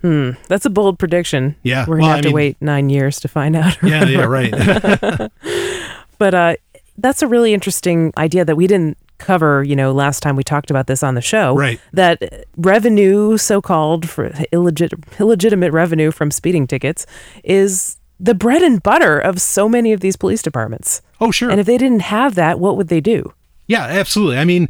[0.01, 1.55] Hmm, that's a bold prediction.
[1.63, 3.81] Yeah, We're going to well, have I to mean- wait nine years to find out.
[3.85, 4.53] Yeah, yeah, right.
[6.19, 6.55] but uh,
[6.99, 10.71] that's a really interesting idea that we didn't cover, you know, last time we talked
[10.71, 11.55] about this on the show.
[11.55, 11.81] Right.
[11.93, 17.07] That revenue, so called for illegit- illegitimate revenue from speeding tickets,
[17.45, 21.03] is the bread and butter of so many of these police departments.
[21.21, 21.51] oh, sure.
[21.51, 23.33] And if they didn't have that, what would they do?
[23.67, 24.39] Yeah, absolutely.
[24.39, 24.69] I mean,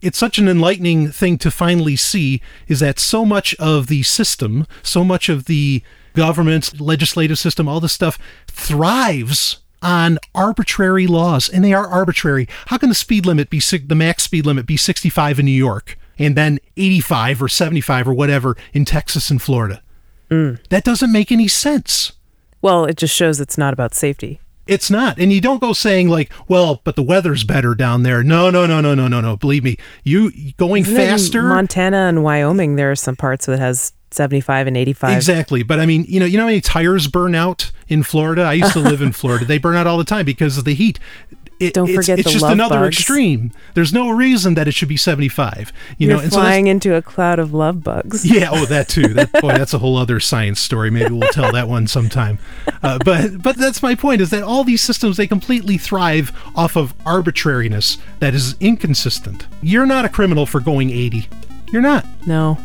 [0.00, 4.66] it's such an enlightening thing to finally see is that so much of the system,
[4.82, 5.82] so much of the
[6.14, 12.48] government's legislative system, all this stuff thrives on arbitrary laws, and they are arbitrary.
[12.66, 15.98] How can the speed limit be the max speed limit be 65 in New York
[16.18, 19.82] and then 85 or 75 or whatever in Texas and Florida?
[20.30, 20.58] Mm.
[20.68, 22.12] That doesn't make any sense.
[22.60, 24.40] Well, it just shows it's not about safety.
[24.66, 25.18] It's not.
[25.18, 28.22] And you don't go saying like, well, but the weather's better down there.
[28.22, 29.36] No, no, no, no, no, no, no.
[29.36, 29.78] Believe me.
[30.04, 31.42] You going Isn't faster.
[31.42, 35.16] Montana and Wyoming, there are some parts that has 75 and 85.
[35.16, 35.62] Exactly.
[35.62, 38.42] But I mean, you know, you know how many tires burn out in Florida?
[38.42, 39.44] I used to live in Florida.
[39.44, 40.98] They burn out all the time because of the heat.
[41.60, 42.96] It, Don't it's, forget it's just another bugs.
[42.98, 43.50] extreme.
[43.74, 45.72] There's no reason that it should be 75.
[45.98, 48.24] You You're know, and so flying into a cloud of love bugs.
[48.24, 49.08] Yeah, oh, that too.
[49.18, 50.90] That boy, that's a whole other science story.
[50.90, 52.38] Maybe we'll tell that one sometime.
[52.82, 56.76] Uh, but but that's my point: is that all these systems they completely thrive off
[56.76, 59.48] of arbitrariness that is inconsistent.
[59.60, 61.28] You're not a criminal for going 80.
[61.72, 62.06] You're not.
[62.26, 62.58] No.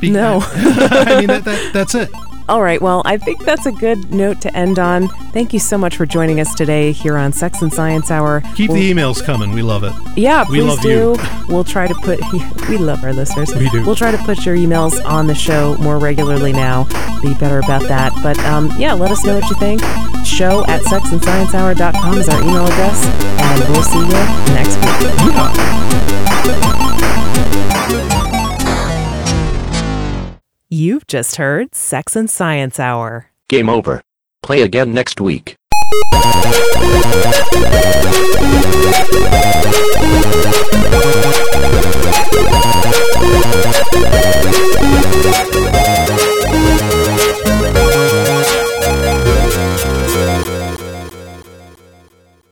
[0.00, 0.40] Be- No.
[0.44, 2.10] I mean that, that that's it.
[2.48, 5.08] All right, well, I think that's a good note to end on.
[5.34, 8.40] Thank you so much for joining us today here on Sex and Science Hour.
[8.54, 9.52] Keep We'll- the emails coming.
[9.52, 9.92] We love it.
[10.16, 10.88] Yeah, We please love do.
[10.88, 11.16] you.
[11.48, 12.20] We'll try to put.
[12.68, 13.54] We love our listeners.
[13.54, 13.82] We do.
[13.84, 16.84] We'll try to put your emails on the show more regularly now.
[17.22, 18.12] Be better about that.
[18.22, 19.80] But um, yeah, let us know what you think.
[20.26, 24.12] Show at sexandsciencehour.com is our email address, and we'll see you
[24.54, 24.76] next
[28.04, 28.17] week.
[30.70, 33.30] You've just heard Sex and Science Hour.
[33.48, 34.02] Game over.
[34.42, 35.56] Play again next week.